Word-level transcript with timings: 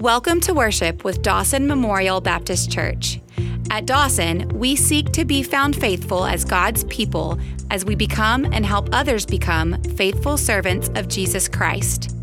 Welcome 0.00 0.42
to 0.42 0.52
worship 0.52 1.04
with 1.04 1.22
Dawson 1.22 1.66
Memorial 1.66 2.20
Baptist 2.20 2.70
Church. 2.70 3.18
At 3.70 3.86
Dawson, 3.86 4.46
we 4.50 4.76
seek 4.76 5.10
to 5.12 5.24
be 5.24 5.42
found 5.42 5.74
faithful 5.74 6.26
as 6.26 6.44
God's 6.44 6.84
people 6.84 7.40
as 7.70 7.86
we 7.86 7.94
become 7.94 8.44
and 8.44 8.66
help 8.66 8.90
others 8.92 9.24
become 9.24 9.82
faithful 9.96 10.36
servants 10.36 10.90
of 10.96 11.08
Jesus 11.08 11.48
Christ. 11.48 12.14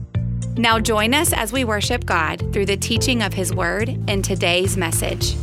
Now, 0.55 0.79
join 0.79 1.15
us 1.15 1.33
as 1.33 1.51
we 1.51 1.63
worship 1.63 2.05
God 2.05 2.54
through 2.54 2.67
the 2.67 2.78
teaching 2.78 3.24
of 3.24 3.33
His 3.33 3.51
Word 3.51 3.90
and 4.08 4.24
today's 4.24 4.78
message. 4.78 5.35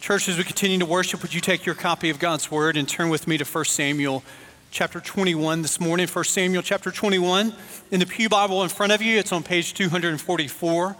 Church, 0.00 0.26
as 0.26 0.38
we 0.38 0.44
continue 0.44 0.78
to 0.78 0.86
worship, 0.86 1.20
would 1.20 1.34
you 1.34 1.42
take 1.42 1.66
your 1.66 1.74
copy 1.74 2.08
of 2.08 2.18
God's 2.18 2.50
Word 2.50 2.78
and 2.78 2.88
turn 2.88 3.10
with 3.10 3.28
me 3.28 3.36
to 3.36 3.44
1 3.44 3.64
Samuel 3.66 4.24
chapter 4.72 5.00
21 5.00 5.60
this 5.60 5.78
morning? 5.78 6.08
1 6.08 6.24
Samuel 6.24 6.62
chapter 6.62 6.90
21 6.90 7.52
in 7.90 8.00
the 8.00 8.06
Pew 8.06 8.30
Bible 8.30 8.62
in 8.62 8.70
front 8.70 8.90
of 8.90 9.02
you. 9.02 9.18
It's 9.18 9.30
on 9.30 9.42
page 9.42 9.74
244, 9.74 10.96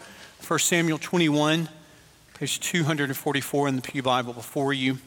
1 0.46 0.58
Samuel 0.58 0.98
21, 0.98 1.70
page 2.34 2.60
244 2.60 3.68
in 3.68 3.76
the 3.76 3.80
Pew 3.80 4.02
Bible 4.02 4.34
before 4.34 4.74
you. 4.74 4.98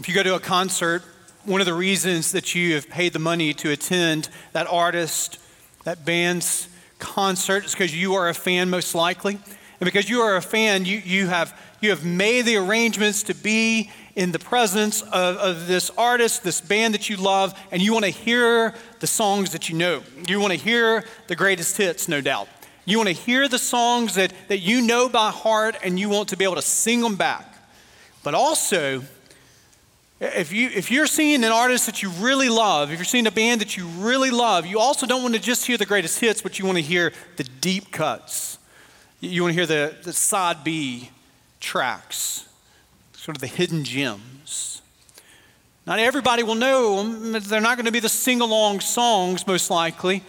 If 0.00 0.08
you 0.08 0.14
go 0.14 0.22
to 0.22 0.36
a 0.36 0.40
concert, 0.40 1.02
one 1.44 1.60
of 1.60 1.66
the 1.66 1.74
reasons 1.74 2.32
that 2.32 2.54
you 2.54 2.74
have 2.76 2.88
paid 2.88 3.12
the 3.12 3.18
money 3.18 3.52
to 3.52 3.70
attend 3.72 4.30
that 4.52 4.66
artist, 4.66 5.38
that 5.84 6.06
band's 6.06 6.66
concert 6.98 7.66
is 7.66 7.72
because 7.72 7.94
you 7.94 8.14
are 8.14 8.30
a 8.30 8.34
fan, 8.34 8.70
most 8.70 8.94
likely. 8.94 9.34
And 9.34 9.84
because 9.84 10.08
you 10.08 10.22
are 10.22 10.36
a 10.36 10.42
fan, 10.42 10.86
you, 10.86 10.96
you, 10.96 11.26
have, 11.26 11.54
you 11.82 11.90
have 11.90 12.06
made 12.06 12.46
the 12.46 12.56
arrangements 12.56 13.22
to 13.24 13.34
be 13.34 13.90
in 14.18 14.32
the 14.32 14.38
presence 14.38 15.00
of, 15.00 15.36
of 15.36 15.68
this 15.68 15.92
artist, 15.96 16.42
this 16.42 16.60
band 16.60 16.92
that 16.92 17.08
you 17.08 17.16
love, 17.16 17.56
and 17.70 17.80
you 17.80 17.92
want 17.92 18.04
to 18.04 18.10
hear 18.10 18.74
the 18.98 19.06
songs 19.06 19.52
that 19.52 19.68
you 19.68 19.76
know. 19.76 20.02
You 20.26 20.40
want 20.40 20.52
to 20.52 20.58
hear 20.58 21.04
the 21.28 21.36
greatest 21.36 21.76
hits, 21.76 22.08
no 22.08 22.20
doubt. 22.20 22.48
You 22.84 22.98
want 22.98 23.10
to 23.10 23.14
hear 23.14 23.46
the 23.46 23.60
songs 23.60 24.16
that, 24.16 24.32
that 24.48 24.58
you 24.58 24.82
know 24.82 25.08
by 25.08 25.30
heart, 25.30 25.76
and 25.84 26.00
you 26.00 26.08
want 26.08 26.30
to 26.30 26.36
be 26.36 26.42
able 26.42 26.56
to 26.56 26.62
sing 26.62 27.00
them 27.00 27.14
back. 27.14 27.46
But 28.24 28.34
also, 28.34 29.04
if, 30.20 30.52
you, 30.52 30.68
if 30.70 30.90
you're 30.90 31.06
seeing 31.06 31.44
an 31.44 31.52
artist 31.52 31.86
that 31.86 32.02
you 32.02 32.10
really 32.10 32.48
love, 32.48 32.90
if 32.90 32.98
you're 32.98 33.04
seeing 33.04 33.28
a 33.28 33.30
band 33.30 33.60
that 33.60 33.76
you 33.76 33.86
really 33.86 34.32
love, 34.32 34.66
you 34.66 34.80
also 34.80 35.06
don't 35.06 35.22
want 35.22 35.36
to 35.36 35.40
just 35.40 35.64
hear 35.64 35.76
the 35.76 35.86
greatest 35.86 36.18
hits, 36.18 36.42
but 36.42 36.58
you 36.58 36.66
want 36.66 36.76
to 36.76 36.82
hear 36.82 37.12
the 37.36 37.44
deep 37.44 37.92
cuts. 37.92 38.58
You 39.20 39.42
want 39.42 39.54
to 39.54 39.54
hear 39.54 39.66
the, 39.66 39.94
the 40.02 40.12
side 40.12 40.64
B 40.64 41.10
tracks 41.60 42.47
sort 43.28 43.36
of 43.36 43.42
the 43.42 43.46
hidden 43.46 43.84
gems. 43.84 44.80
Not 45.86 45.98
everybody 45.98 46.42
will 46.42 46.54
know 46.54 46.96
them. 46.96 47.32
They're 47.32 47.60
not 47.60 47.76
going 47.76 47.84
to 47.84 47.92
be 47.92 48.00
the 48.00 48.08
sing 48.08 48.40
along 48.40 48.80
songs, 48.80 49.46
most 49.46 49.70
likely. 49.70 50.22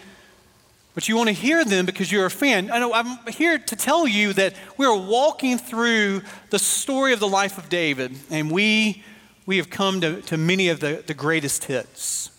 But 0.95 1.08
you 1.08 1.16
want 1.16 1.30
to 1.30 1.33
hear 1.33 1.64
them 1.64 1.86
because 1.86 2.11
you're 2.11 2.25
a 2.25 2.30
fan. 2.30 2.69
I 2.69 2.78
know 2.78 2.91
I'm 2.91 3.17
here 3.31 3.58
to 3.58 3.75
tell 3.78 4.06
you 4.06 4.33
that 4.33 4.53
we're 4.75 4.94
walking 4.94 5.58
through 5.58 6.23
the 6.50 6.59
story 6.59 7.14
of 7.14 7.22
the 7.22 7.28
life 7.30 7.58
of 7.58 7.69
David, 7.69 8.17
and 8.30 8.52
we, 8.52 9.02
we 9.45 9.56
have 9.56 9.69
come 9.69 10.02
to, 10.02 10.22
to 10.23 10.36
many 10.36 10.67
of 10.67 10.81
the, 10.81 11.02
the 11.08 11.13
greatest 11.13 11.63
hits. 11.63 12.31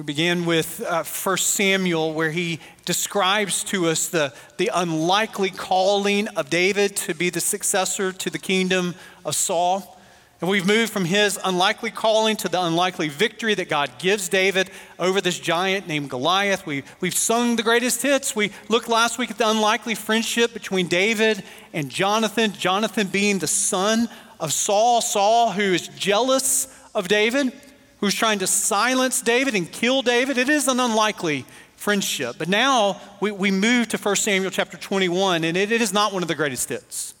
We 0.00 0.04
begin 0.04 0.46
with 0.46 0.80
uh, 0.80 1.04
1 1.04 1.36
Samuel, 1.36 2.14
where 2.14 2.30
he 2.30 2.58
describes 2.86 3.62
to 3.64 3.88
us 3.88 4.08
the, 4.08 4.32
the 4.56 4.70
unlikely 4.72 5.50
calling 5.50 6.26
of 6.28 6.48
David 6.48 6.96
to 6.96 7.14
be 7.14 7.28
the 7.28 7.42
successor 7.42 8.10
to 8.10 8.30
the 8.30 8.38
kingdom 8.38 8.94
of 9.26 9.34
Saul. 9.34 10.00
And 10.40 10.48
we've 10.48 10.66
moved 10.66 10.90
from 10.90 11.04
his 11.04 11.38
unlikely 11.44 11.90
calling 11.90 12.36
to 12.36 12.48
the 12.48 12.64
unlikely 12.64 13.10
victory 13.10 13.52
that 13.56 13.68
God 13.68 13.90
gives 13.98 14.30
David 14.30 14.70
over 14.98 15.20
this 15.20 15.38
giant 15.38 15.86
named 15.86 16.08
Goliath. 16.08 16.64
We, 16.64 16.82
we've 17.00 17.14
sung 17.14 17.56
the 17.56 17.62
greatest 17.62 18.00
hits. 18.00 18.34
We 18.34 18.52
looked 18.70 18.88
last 18.88 19.18
week 19.18 19.30
at 19.30 19.36
the 19.36 19.50
unlikely 19.50 19.96
friendship 19.96 20.54
between 20.54 20.88
David 20.88 21.44
and 21.74 21.90
Jonathan, 21.90 22.54
Jonathan 22.54 23.08
being 23.08 23.38
the 23.38 23.46
son 23.46 24.08
of 24.38 24.54
Saul, 24.54 25.02
Saul 25.02 25.52
who 25.52 25.74
is 25.74 25.88
jealous 25.88 26.74
of 26.94 27.06
David 27.06 27.52
who's 28.00 28.14
trying 28.14 28.38
to 28.40 28.46
silence 28.46 29.20
David 29.20 29.54
and 29.54 29.70
kill 29.70 30.02
David. 30.02 30.38
It 30.38 30.48
is 30.48 30.68
an 30.68 30.80
unlikely 30.80 31.44
friendship. 31.76 32.36
But 32.38 32.48
now 32.48 33.00
we, 33.20 33.30
we 33.30 33.50
move 33.50 33.88
to 33.88 33.98
1 33.98 34.16
Samuel 34.16 34.50
chapter 34.50 34.76
21, 34.76 35.44
and 35.44 35.56
it, 35.56 35.70
it 35.70 35.80
is 35.80 35.92
not 35.92 36.12
one 36.12 36.22
of 36.22 36.28
the 36.28 36.34
greatest 36.34 36.68
hits. 36.68 37.14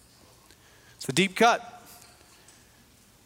It's 0.96 1.08
a 1.08 1.12
deep 1.12 1.36
cut. 1.36 1.82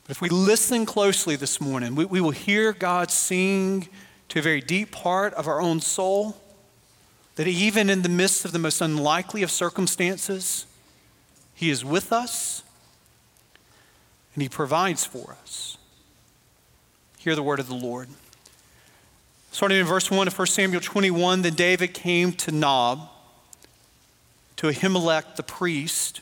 But 0.05 0.11
if 0.11 0.21
we 0.21 0.29
listen 0.29 0.85
closely 0.85 1.35
this 1.37 1.61
morning, 1.61 1.95
we, 1.95 2.05
we 2.05 2.21
will 2.21 2.31
hear 2.31 2.73
God 2.73 3.11
sing 3.11 3.89
to 4.29 4.39
a 4.41 4.43
very 4.43 4.61
deep 4.61 4.91
part 4.91 5.33
of 5.35 5.49
our 5.49 5.61
own 5.61 5.81
soul 5.81 6.37
that 7.37 7.47
even 7.47 7.91
in 7.91 8.03
the 8.03 8.09
midst 8.09 8.45
of 8.45 8.53
the 8.53 8.59
most 8.59 8.81
unlikely 8.81 9.43
of 9.43 9.51
circumstances, 9.51 10.67
He 11.55 11.71
is 11.71 11.85
with 11.85 12.13
us 12.13 12.63
and 14.35 14.43
He 14.43 14.49
provides 14.49 15.05
for 15.05 15.37
us. 15.43 15.79
Hear 17.25 17.35
the 17.35 17.43
word 17.43 17.59
of 17.59 17.69
the 17.69 17.75
Lord. 17.75 18.11
Starting 19.51 19.79
in 19.79 19.87
verse 19.87 20.11
1 20.11 20.29
of 20.29 20.39
1 20.39 20.47
Samuel 20.47 20.83
21, 20.83 21.41
then 21.41 21.55
David 21.55 21.95
came 21.95 22.33
to 22.33 22.53
Nob, 22.53 23.09
to 24.57 24.67
Ahimelech 24.67 25.37
the 25.37 25.43
priest. 25.43 26.21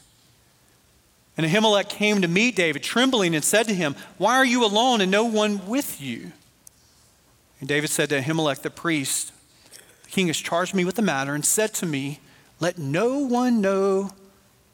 And 1.36 1.44
Ahimelech 1.44 1.88
came 1.88 2.22
to 2.22 2.28
meet 2.28 2.54
David, 2.54 2.84
trembling, 2.84 3.34
and 3.34 3.42
said 3.42 3.66
to 3.66 3.74
him, 3.74 3.96
Why 4.16 4.36
are 4.36 4.44
you 4.44 4.64
alone 4.64 5.00
and 5.00 5.10
no 5.10 5.24
one 5.24 5.66
with 5.66 6.00
you? 6.00 6.30
And 7.58 7.68
David 7.68 7.90
said 7.90 8.08
to 8.10 8.20
Ahimelech 8.20 8.62
the 8.62 8.70
priest, 8.70 9.32
The 10.04 10.10
king 10.10 10.28
has 10.28 10.38
charged 10.38 10.72
me 10.72 10.84
with 10.84 10.94
the 10.94 11.02
matter 11.02 11.34
and 11.34 11.44
said 11.44 11.74
to 11.74 11.84
me, 11.84 12.20
Let 12.60 12.78
no 12.78 13.18
one 13.18 13.60
know 13.60 14.10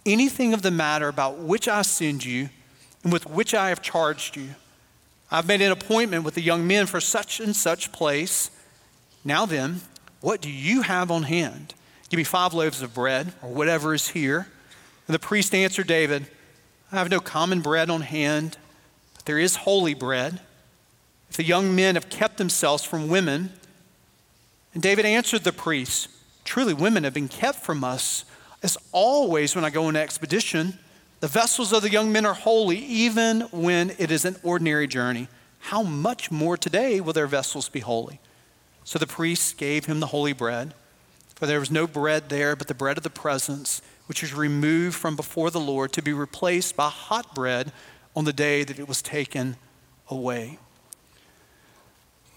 anything 0.04 0.52
of 0.52 0.60
the 0.60 0.70
matter 0.70 1.08
about 1.08 1.38
which 1.38 1.68
I 1.68 1.80
send 1.80 2.26
you 2.26 2.50
and 3.02 3.14
with 3.14 3.24
which 3.24 3.54
I 3.54 3.70
have 3.70 3.80
charged 3.80 4.36
you. 4.36 4.50
I've 5.30 5.46
made 5.46 5.60
an 5.60 5.72
appointment 5.72 6.24
with 6.24 6.34
the 6.34 6.40
young 6.40 6.66
men 6.66 6.86
for 6.86 7.00
such 7.00 7.40
and 7.40 7.54
such 7.54 7.92
place. 7.92 8.50
Now 9.24 9.44
then, 9.46 9.82
what 10.20 10.40
do 10.40 10.50
you 10.50 10.82
have 10.82 11.10
on 11.10 11.24
hand? 11.24 11.74
Give 12.08 12.18
me 12.18 12.24
five 12.24 12.54
loaves 12.54 12.80
of 12.80 12.94
bread, 12.94 13.32
or 13.42 13.50
whatever 13.50 13.92
is 13.92 14.08
here. 14.08 14.48
And 15.06 15.14
the 15.14 15.18
priest 15.18 15.54
answered 15.54 15.86
David, 15.86 16.26
I 16.90 16.96
have 16.96 17.10
no 17.10 17.20
common 17.20 17.60
bread 17.60 17.90
on 17.90 18.00
hand, 18.00 18.56
but 19.14 19.26
there 19.26 19.38
is 19.38 19.56
holy 19.56 19.94
bread. 19.94 20.40
If 21.28 21.36
the 21.36 21.44
young 21.44 21.74
men 21.74 21.96
have 21.96 22.08
kept 22.08 22.38
themselves 22.38 22.82
from 22.82 23.08
women, 23.08 23.52
and 24.72 24.82
David 24.82 25.04
answered 25.04 25.44
the 25.44 25.52
priest, 25.52 26.08
Truly, 26.44 26.72
women 26.72 27.04
have 27.04 27.12
been 27.12 27.28
kept 27.28 27.58
from 27.58 27.84
us, 27.84 28.24
as 28.62 28.78
always 28.92 29.54
when 29.54 29.64
I 29.64 29.70
go 29.70 29.84
on 29.84 29.96
expedition. 29.96 30.78
The 31.20 31.28
vessels 31.28 31.72
of 31.72 31.82
the 31.82 31.90
young 31.90 32.12
men 32.12 32.24
are 32.24 32.34
holy, 32.34 32.78
even 32.78 33.42
when 33.50 33.90
it 33.98 34.10
is 34.10 34.24
an 34.24 34.36
ordinary 34.42 34.86
journey. 34.86 35.28
How 35.58 35.82
much 35.82 36.30
more 36.30 36.56
today 36.56 37.00
will 37.00 37.12
their 37.12 37.26
vessels 37.26 37.68
be 37.68 37.80
holy? 37.80 38.20
So 38.84 38.98
the 38.98 39.06
priests 39.06 39.52
gave 39.52 39.86
him 39.86 40.00
the 40.00 40.06
holy 40.06 40.32
bread, 40.32 40.74
for 41.34 41.46
there 41.46 41.60
was 41.60 41.70
no 41.70 41.86
bread 41.86 42.28
there 42.28 42.54
but 42.54 42.68
the 42.68 42.74
bread 42.74 42.96
of 42.96 43.02
the 43.02 43.10
presence, 43.10 43.82
which 44.06 44.22
was 44.22 44.32
removed 44.32 44.96
from 44.96 45.16
before 45.16 45.50
the 45.50 45.60
Lord 45.60 45.92
to 45.92 46.02
be 46.02 46.12
replaced 46.12 46.76
by 46.76 46.88
hot 46.88 47.34
bread 47.34 47.72
on 48.14 48.24
the 48.24 48.32
day 48.32 48.64
that 48.64 48.78
it 48.78 48.88
was 48.88 49.02
taken 49.02 49.56
away. 50.08 50.58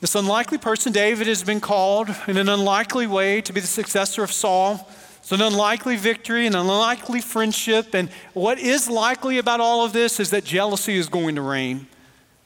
This 0.02 0.16
unlikely 0.16 0.58
person, 0.58 0.92
David, 0.92 1.28
has 1.28 1.44
been 1.44 1.62
called 1.62 2.10
in 2.28 2.36
an 2.36 2.50
unlikely 2.50 3.06
way 3.06 3.42
to 3.42 3.54
be 3.54 3.60
the 3.62 3.68
successor 3.68 4.24
of 4.24 4.32
Saul. 4.32 4.90
It's 5.22 5.32
an 5.32 5.42
unlikely 5.42 5.98
victory, 5.98 6.48
and 6.48 6.56
an 6.56 6.62
unlikely 6.62 7.22
friendship. 7.22 7.94
And 7.94 8.10
what 8.34 8.58
is 8.58 8.90
likely 8.90 9.38
about 9.38 9.60
all 9.60 9.86
of 9.86 9.94
this 9.94 10.20
is 10.20 10.32
that 10.32 10.44
jealousy 10.44 10.96
is 10.96 11.10
going 11.10 11.36
to 11.36 11.42
reign. 11.42 11.88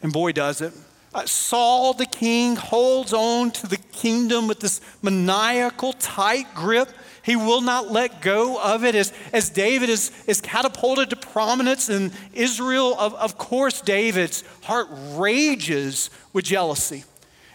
And 0.01 0.11
boy, 0.11 0.33
does 0.33 0.61
it. 0.61 0.73
Uh, 1.13 1.25
Saul, 1.25 1.93
the 1.93 2.05
king, 2.05 2.57
holds 2.57 3.13
on 3.13 3.51
to 3.51 3.67
the 3.67 3.77
kingdom 3.77 4.47
with 4.47 4.59
this 4.59 4.81
maniacal, 5.01 5.93
tight 5.93 6.53
grip. 6.53 6.89
He 7.23 7.37
will 7.37 7.61
not 7.61 7.89
let 7.89 8.21
go 8.21 8.61
of 8.61 8.83
it. 8.83 8.93
As, 8.93 9.13
as 9.31 9.49
David 9.49 9.89
is, 9.89 10.11
is 10.27 10.41
catapulted 10.41 11.09
to 11.11 11.15
prominence 11.15 11.89
in 11.89 12.11
Israel, 12.33 12.95
of, 12.99 13.15
of 13.15 13.37
course, 13.37 13.79
David's 13.79 14.43
heart 14.63 14.87
rages 15.13 16.09
with 16.33 16.43
jealousy. 16.43 17.05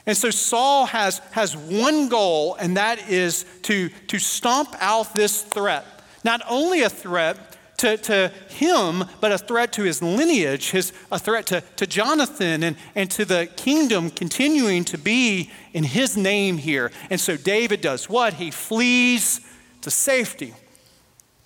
And 0.07 0.17
so 0.17 0.31
Saul 0.31 0.87
has, 0.87 1.19
has 1.33 1.57
one 1.57 2.09
goal, 2.09 2.55
and 2.57 2.77
that 2.77 3.09
is 3.09 3.45
to, 3.63 3.91
to 4.09 4.19
stomp 4.19 4.75
out 4.81 5.15
this 5.15 5.43
threat. 5.43 5.85
Not 6.25 6.43
only 6.49 6.83
a 6.83 6.89
threat 6.89 7.57
to, 7.79 7.97
to 7.97 8.33
him, 8.49 9.05
but 9.21 9.33
a 9.33 9.39
threat 9.39 9.73
to 9.75 9.83
his 9.83 10.03
lineage, 10.03 10.71
his, 10.71 10.93
a 11.11 11.19
threat 11.19 11.47
to, 11.47 11.63
to 11.77 11.87
Jonathan 11.87 12.63
and, 12.63 12.77
and 12.95 13.11
to 13.13 13.25
the 13.25 13.49
kingdom 13.57 14.11
continuing 14.11 14.85
to 14.85 14.99
be 14.99 15.51
in 15.73 15.85
his 15.85 16.17
name 16.17 16.59
here. 16.59 16.93
And 17.09 17.19
so 17.19 17.37
David 17.37 17.81
does 17.81 18.09
what? 18.09 18.35
He 18.35 18.51
flees 18.51 19.41
to 19.81 19.91
safety. 19.91 20.55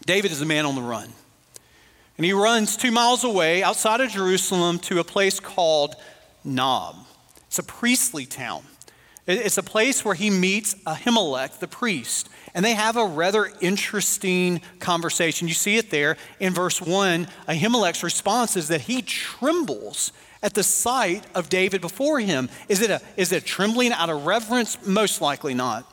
David 0.06 0.32
is 0.32 0.42
a 0.42 0.46
man 0.46 0.66
on 0.66 0.74
the 0.74 0.82
run. 0.82 1.12
And 2.16 2.24
he 2.24 2.32
runs 2.32 2.76
two 2.76 2.90
miles 2.92 3.24
away 3.24 3.62
outside 3.62 4.00
of 4.00 4.10
Jerusalem 4.10 4.78
to 4.80 4.98
a 4.98 5.04
place 5.04 5.40
called 5.40 5.94
Nob. 6.44 6.96
It's 7.54 7.60
a 7.60 7.62
priestly 7.62 8.26
town. 8.26 8.64
It's 9.28 9.58
a 9.58 9.62
place 9.62 10.04
where 10.04 10.16
he 10.16 10.28
meets 10.28 10.74
Ahimelech, 10.86 11.60
the 11.60 11.68
priest, 11.68 12.28
and 12.52 12.64
they 12.64 12.74
have 12.74 12.96
a 12.96 13.06
rather 13.06 13.48
interesting 13.60 14.60
conversation. 14.80 15.46
You 15.46 15.54
see 15.54 15.76
it 15.76 15.88
there 15.88 16.16
in 16.40 16.52
verse 16.52 16.82
1. 16.82 17.28
Ahimelech's 17.48 18.02
response 18.02 18.56
is 18.56 18.66
that 18.68 18.80
he 18.80 19.02
trembles 19.02 20.10
at 20.42 20.54
the 20.54 20.64
sight 20.64 21.22
of 21.36 21.48
David 21.48 21.80
before 21.80 22.18
him. 22.18 22.50
Is 22.68 22.82
it 22.82 22.90
a, 22.90 23.00
is 23.16 23.30
it 23.30 23.44
trembling 23.44 23.92
out 23.92 24.10
of 24.10 24.26
reverence? 24.26 24.84
Most 24.84 25.20
likely 25.20 25.54
not. 25.54 25.88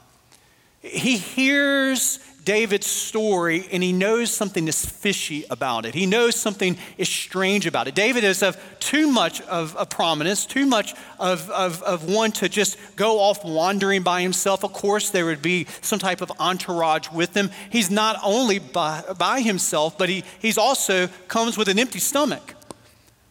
He 0.80 1.18
hears 1.18 2.18
David's 2.44 2.88
story 2.88 3.68
and 3.72 3.84
he 3.84 3.94
knows 3.94 4.32
something 4.34 4.68
is 4.68 4.84
fishy 4.84 5.46
about 5.50 5.86
it. 5.86 5.94
He 5.94 6.06
knows 6.06 6.36
something 6.36 6.78
is 6.98 7.08
strange 7.08 7.68
about 7.68 7.88
it. 7.88 7.94
David 7.94 8.24
is 8.24 8.42
of 8.42 8.58
too 8.80 9.08
much 9.12 9.42
of, 9.42 9.76
a 9.78 9.86
prominence, 9.86 10.46
too 10.46 10.66
much 10.66 10.94
of, 11.20 11.50
of, 11.52 11.84
of 11.84 12.10
one 12.10 12.32
to 12.34 12.50
just 12.50 12.78
go 12.96 13.20
off 13.20 13.46
wandering 13.46 14.02
by 14.02 14.22
himself. 14.22 14.64
Of 14.64 14.74
course, 14.74 15.12
there 15.12 15.26
would 15.26 15.42
be 15.42 15.68
some 15.82 16.00
type 16.00 16.22
of 16.22 16.32
entourage 16.40 17.10
with 17.12 17.36
him. 17.36 17.52
He's 17.70 17.92
not 17.92 18.20
only 18.24 18.58
by, 18.58 19.04
by 19.18 19.42
himself, 19.42 19.98
but 19.98 20.10
he 20.10 20.24
he's 20.40 20.58
also 20.58 21.08
comes 21.28 21.58
with 21.58 21.68
an 21.68 21.78
empty 21.78 22.00
stomach. 22.00 22.56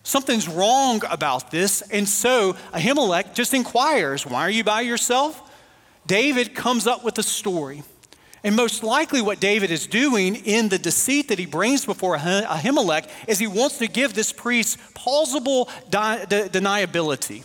Something's 0.02 0.48
wrong 0.48 1.02
about 1.10 1.50
this. 1.50 1.82
And 1.82 2.08
so 2.08 2.54
Ahimelech 2.72 3.34
just 3.34 3.54
inquires, 3.54 4.24
Why 4.24 4.42
are 4.42 4.50
you 4.50 4.64
by 4.64 4.82
yourself? 4.82 5.48
David 6.06 6.54
comes 6.54 6.86
up 6.86 7.04
with 7.04 7.18
a 7.18 7.22
story. 7.22 7.82
And 8.42 8.56
most 8.56 8.82
likely, 8.82 9.20
what 9.20 9.38
David 9.38 9.70
is 9.70 9.86
doing 9.86 10.36
in 10.36 10.68
the 10.70 10.78
deceit 10.78 11.28
that 11.28 11.38
he 11.38 11.46
brings 11.46 11.84
before 11.84 12.16
Ahimelech 12.16 13.08
is 13.28 13.38
he 13.38 13.46
wants 13.46 13.78
to 13.78 13.86
give 13.86 14.14
this 14.14 14.32
priest 14.32 14.78
plausible 14.94 15.68
de- 15.90 16.26
de- 16.28 16.48
deniability. 16.48 17.44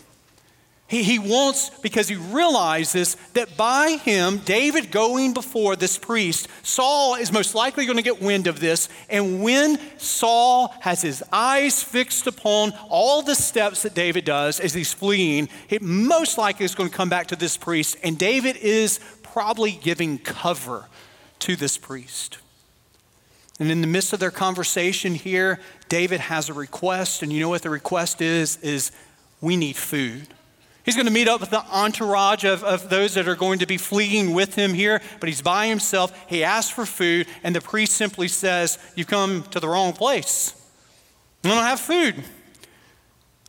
He, 0.88 1.02
he 1.02 1.18
wants, 1.18 1.70
because 1.80 2.08
he 2.08 2.14
realizes 2.14 3.16
that 3.32 3.56
by 3.56 3.98
him, 4.04 4.38
David 4.38 4.92
going 4.92 5.34
before 5.34 5.74
this 5.74 5.98
priest, 5.98 6.46
Saul 6.62 7.16
is 7.16 7.32
most 7.32 7.56
likely 7.56 7.86
going 7.86 7.96
to 7.96 8.04
get 8.04 8.22
wind 8.22 8.46
of 8.46 8.60
this. 8.60 8.88
And 9.10 9.42
when 9.42 9.80
Saul 9.98 10.72
has 10.80 11.02
his 11.02 11.24
eyes 11.32 11.82
fixed 11.82 12.28
upon 12.28 12.72
all 12.88 13.22
the 13.22 13.34
steps 13.34 13.82
that 13.82 13.94
David 13.94 14.24
does 14.24 14.60
as 14.60 14.74
he's 14.74 14.92
fleeing, 14.92 15.48
it 15.68 15.82
most 15.82 16.38
likely 16.38 16.64
is 16.64 16.76
going 16.76 16.88
to 16.88 16.96
come 16.96 17.08
back 17.08 17.26
to 17.28 17.36
this 17.36 17.56
priest. 17.56 17.96
And 18.04 18.16
David 18.16 18.56
is 18.56 19.00
probably 19.36 19.72
giving 19.72 20.16
cover 20.16 20.86
to 21.38 21.56
this 21.56 21.76
priest. 21.76 22.38
And 23.60 23.70
in 23.70 23.82
the 23.82 23.86
midst 23.86 24.14
of 24.14 24.18
their 24.18 24.30
conversation 24.30 25.14
here, 25.14 25.60
David 25.90 26.20
has 26.20 26.48
a 26.48 26.54
request. 26.54 27.22
And 27.22 27.30
you 27.30 27.40
know 27.40 27.50
what 27.50 27.60
the 27.60 27.68
request 27.68 28.22
is? 28.22 28.56
Is 28.62 28.92
we 29.42 29.58
need 29.58 29.76
food. 29.76 30.28
He's 30.86 30.94
going 30.94 31.04
to 31.04 31.12
meet 31.12 31.28
up 31.28 31.42
with 31.42 31.50
the 31.50 31.62
entourage 31.66 32.44
of, 32.44 32.64
of 32.64 32.88
those 32.88 33.12
that 33.12 33.28
are 33.28 33.36
going 33.36 33.58
to 33.58 33.66
be 33.66 33.76
fleeing 33.76 34.32
with 34.32 34.54
him 34.54 34.72
here, 34.72 35.02
but 35.20 35.28
he's 35.28 35.42
by 35.42 35.66
himself. 35.66 36.18
He 36.28 36.42
asks 36.42 36.72
for 36.72 36.86
food, 36.86 37.26
and 37.42 37.54
the 37.54 37.60
priest 37.60 37.92
simply 37.92 38.28
says, 38.28 38.78
You've 38.94 39.06
come 39.06 39.42
to 39.50 39.60
the 39.60 39.68
wrong 39.68 39.92
place. 39.92 40.54
I 41.44 41.48
don't 41.48 41.58
have 41.58 41.80
food. 41.80 42.24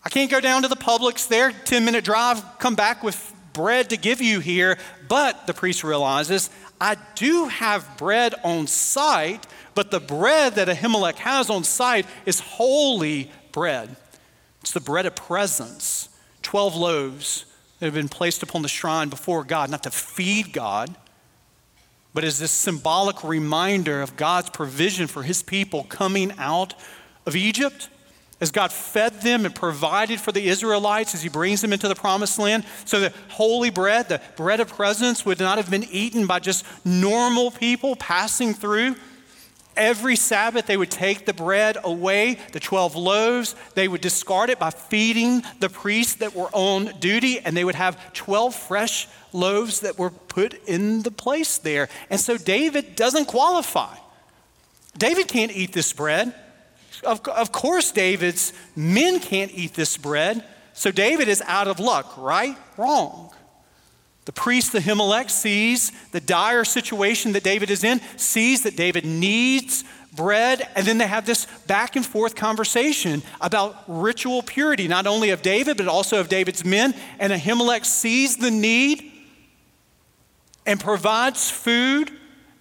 I 0.03 0.09
can't 0.09 0.29
go 0.29 0.41
down 0.41 0.63
to 0.63 0.67
the 0.67 0.75
Publix 0.75 1.29
there, 1.29 1.53
10 1.53 1.85
minute 1.85 2.03
drive, 2.03 2.43
come 2.59 2.75
back 2.75 3.03
with 3.03 3.33
bread 3.57 3.89
to 3.89 3.97
give 3.97 4.21
you 4.21 4.39
here. 4.39 4.77
But 5.07 5.47
the 5.47 5.53
priest 5.53 5.83
realizes, 5.83 6.49
I 6.79 6.95
do 7.15 7.47
have 7.47 7.97
bread 7.97 8.35
on 8.43 8.67
site, 8.67 9.47
but 9.73 9.89
the 9.89 9.99
bread 9.99 10.55
that 10.55 10.67
Ahimelech 10.67 11.15
has 11.15 11.49
on 11.49 11.63
site 11.63 12.05
is 12.25 12.39
holy 12.39 13.31
bread. 13.51 13.95
It's 14.61 14.71
the 14.73 14.79
bread 14.79 15.07
of 15.07 15.15
presence. 15.15 16.09
12 16.43 16.75
loaves 16.75 17.45
that 17.79 17.87
have 17.87 17.95
been 17.95 18.09
placed 18.09 18.43
upon 18.43 18.61
the 18.61 18.67
shrine 18.67 19.09
before 19.09 19.43
God, 19.43 19.71
not 19.71 19.83
to 19.83 19.91
feed 19.91 20.53
God, 20.53 20.95
but 22.13 22.23
as 22.23 22.39
this 22.39 22.51
symbolic 22.51 23.23
reminder 23.23 24.01
of 24.01 24.15
God's 24.15 24.51
provision 24.51 25.07
for 25.07 25.23
his 25.23 25.41
people 25.41 25.83
coming 25.83 26.31
out 26.37 26.75
of 27.25 27.35
Egypt. 27.35 27.89
As 28.39 28.51
God 28.51 28.71
fed 28.71 29.21
them 29.21 29.45
and 29.45 29.55
provided 29.55 30.19
for 30.19 30.31
the 30.31 30.47
Israelites 30.47 31.15
as 31.15 31.23
He 31.23 31.29
brings 31.29 31.61
them 31.61 31.73
into 31.73 31.87
the 31.87 31.95
promised 31.95 32.37
land. 32.37 32.65
So 32.85 32.99
the 32.99 33.13
holy 33.29 33.71
bread, 33.71 34.09
the 34.09 34.21
bread 34.35 34.59
of 34.59 34.69
presence, 34.69 35.25
would 35.25 35.39
not 35.39 35.57
have 35.57 35.71
been 35.71 35.85
eaten 35.85 36.27
by 36.27 36.39
just 36.39 36.63
normal 36.85 37.49
people 37.49 37.95
passing 37.95 38.53
through. 38.53 38.95
Every 39.75 40.15
Sabbath, 40.15 40.65
they 40.65 40.77
would 40.77 40.89
take 40.89 41.25
the 41.25 41.33
bread 41.33 41.77
away, 41.83 42.39
the 42.51 42.59
12 42.59 42.95
loaves. 42.95 43.55
They 43.75 43.87
would 43.87 44.01
discard 44.01 44.49
it 44.49 44.59
by 44.59 44.71
feeding 44.71 45.43
the 45.59 45.69
priests 45.69 46.15
that 46.15 46.35
were 46.35 46.49
on 46.51 46.97
duty, 46.99 47.39
and 47.39 47.55
they 47.55 47.63
would 47.63 47.75
have 47.75 48.13
12 48.13 48.55
fresh 48.55 49.07
loaves 49.33 49.81
that 49.81 49.99
were 49.99 50.09
put 50.09 50.55
in 50.67 51.03
the 51.03 51.11
place 51.11 51.59
there. 51.59 51.89
And 52.09 52.19
so 52.19 52.37
David 52.37 52.95
doesn't 52.95 53.25
qualify. 53.25 53.95
David 54.97 55.27
can't 55.27 55.51
eat 55.51 55.73
this 55.73 55.93
bread. 55.93 56.33
Of, 57.07 57.27
of 57.27 57.51
course, 57.51 57.91
David's 57.91 58.53
men 58.75 59.19
can't 59.19 59.51
eat 59.53 59.73
this 59.73 59.97
bread. 59.97 60.43
So 60.73 60.91
David 60.91 61.27
is 61.27 61.41
out 61.47 61.67
of 61.67 61.79
luck, 61.79 62.17
right? 62.17 62.57
Wrong. 62.77 63.31
The 64.25 64.33
priest, 64.33 64.73
the 64.73 64.79
Ahimelech, 64.79 65.31
sees 65.31 65.91
the 66.11 66.19
dire 66.19 66.65
situation 66.65 67.31
that 67.31 67.43
David 67.43 67.71
is 67.71 67.85
in, 67.85 68.01
sees 68.17 68.63
that 68.63 68.75
David 68.75 69.05
needs 69.05 69.85
bread, 70.13 70.67
and 70.75 70.85
then 70.85 70.97
they 70.97 71.07
have 71.07 71.25
this 71.25 71.45
back 71.65 71.95
and 71.95 72.05
forth 72.05 72.35
conversation 72.35 73.23
about 73.39 73.83
ritual 73.87 74.43
purity, 74.43 74.89
not 74.89 75.07
only 75.07 75.29
of 75.29 75.41
David, 75.41 75.77
but 75.77 75.87
also 75.87 76.19
of 76.19 76.27
David's 76.27 76.65
men. 76.65 76.93
And 77.19 77.31
Ahimelech 77.31 77.85
sees 77.85 78.35
the 78.35 78.51
need 78.51 79.13
and 80.65 80.77
provides 80.77 81.49
food 81.49 82.11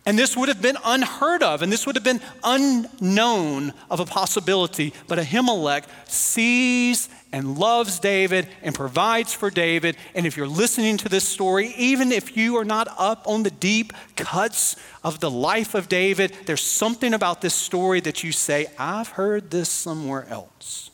and 0.07 0.17
this 0.17 0.37
would 0.37 0.49
have 0.49 0.63
been 0.63 0.79
unheard 0.85 1.43
of, 1.43 1.63
and 1.63 1.73
this 1.73 1.85
would 1.85 1.97
have 1.97 2.05
been 2.05 2.21
unknown 2.45 3.75
of 3.91 3.99
a 3.99 4.05
possibility. 4.05 4.95
But 5.09 5.19
Ahimelech 5.19 5.85
sees 6.07 7.09
and 7.33 7.59
loves 7.59 7.99
David 7.99 8.49
and 8.63 8.73
provides 8.73 9.35
for 9.35 9.51
David. 9.51 9.97
And 10.15 10.25
if 10.25 10.37
you're 10.37 10.47
listening 10.47 10.97
to 10.99 11.09
this 11.09 11.29
story, 11.29 11.75
even 11.77 12.13
if 12.13 12.37
you 12.37 12.57
are 12.57 12.65
not 12.65 12.87
up 12.97 13.27
on 13.27 13.43
the 13.43 13.51
deep 13.51 13.93
cuts 14.15 14.77
of 15.03 15.19
the 15.19 15.31
life 15.31 15.75
of 15.75 15.89
David, 15.89 16.33
there's 16.47 16.63
something 16.63 17.13
about 17.13 17.41
this 17.41 17.55
story 17.55 17.99
that 18.01 18.23
you 18.23 18.31
say, 18.31 18.69
I've 18.79 19.09
heard 19.09 19.51
this 19.51 19.69
somewhere 19.69 20.27
else. 20.31 20.91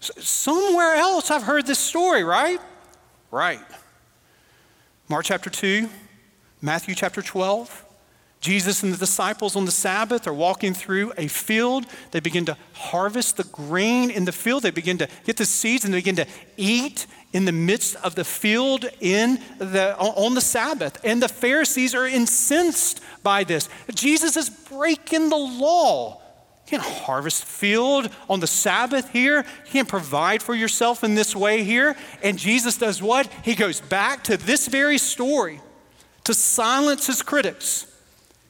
Somewhere 0.00 0.94
else 0.94 1.30
I've 1.30 1.44
heard 1.44 1.66
this 1.66 1.78
story, 1.78 2.24
right? 2.24 2.58
Right. 3.30 3.60
Mark 5.10 5.24
chapter 5.24 5.50
2, 5.50 5.88
Matthew 6.62 6.94
chapter 6.94 7.20
12. 7.20 7.84
Jesus 8.40 8.84
and 8.84 8.94
the 8.94 8.96
disciples 8.96 9.56
on 9.56 9.64
the 9.64 9.72
Sabbath 9.72 10.28
are 10.28 10.32
walking 10.32 10.72
through 10.72 11.12
a 11.18 11.26
field. 11.26 11.84
They 12.12 12.20
begin 12.20 12.44
to 12.44 12.56
harvest 12.74 13.36
the 13.36 13.42
grain 13.42 14.12
in 14.12 14.24
the 14.24 14.30
field. 14.30 14.62
They 14.62 14.70
begin 14.70 14.98
to 14.98 15.08
get 15.24 15.36
the 15.36 15.46
seeds 15.46 15.84
and 15.84 15.92
they 15.92 15.98
begin 15.98 16.14
to 16.14 16.28
eat 16.56 17.08
in 17.32 17.44
the 17.44 17.50
midst 17.50 17.96
of 17.96 18.14
the 18.14 18.22
field 18.22 18.84
in 19.00 19.40
the, 19.58 19.98
on 19.98 20.34
the 20.34 20.40
Sabbath. 20.40 21.00
And 21.02 21.20
the 21.20 21.28
Pharisees 21.28 21.92
are 21.92 22.06
incensed 22.06 23.00
by 23.24 23.42
this. 23.42 23.68
Jesus 23.92 24.36
is 24.36 24.48
breaking 24.48 25.28
the 25.28 25.36
law. 25.36 26.22
You 26.70 26.78
can't 26.78 26.88
harvest 27.02 27.44
field 27.44 28.08
on 28.28 28.38
the 28.38 28.46
Sabbath 28.46 29.10
here. 29.10 29.38
You 29.38 29.72
can't 29.72 29.88
provide 29.88 30.40
for 30.40 30.54
yourself 30.54 31.02
in 31.02 31.16
this 31.16 31.34
way 31.34 31.64
here. 31.64 31.96
And 32.22 32.38
Jesus 32.38 32.76
does 32.76 33.02
what? 33.02 33.28
He 33.42 33.56
goes 33.56 33.80
back 33.80 34.22
to 34.24 34.36
this 34.36 34.68
very 34.68 34.96
story 34.96 35.60
to 36.24 36.32
silence 36.32 37.08
his 37.08 37.22
critics. 37.22 37.86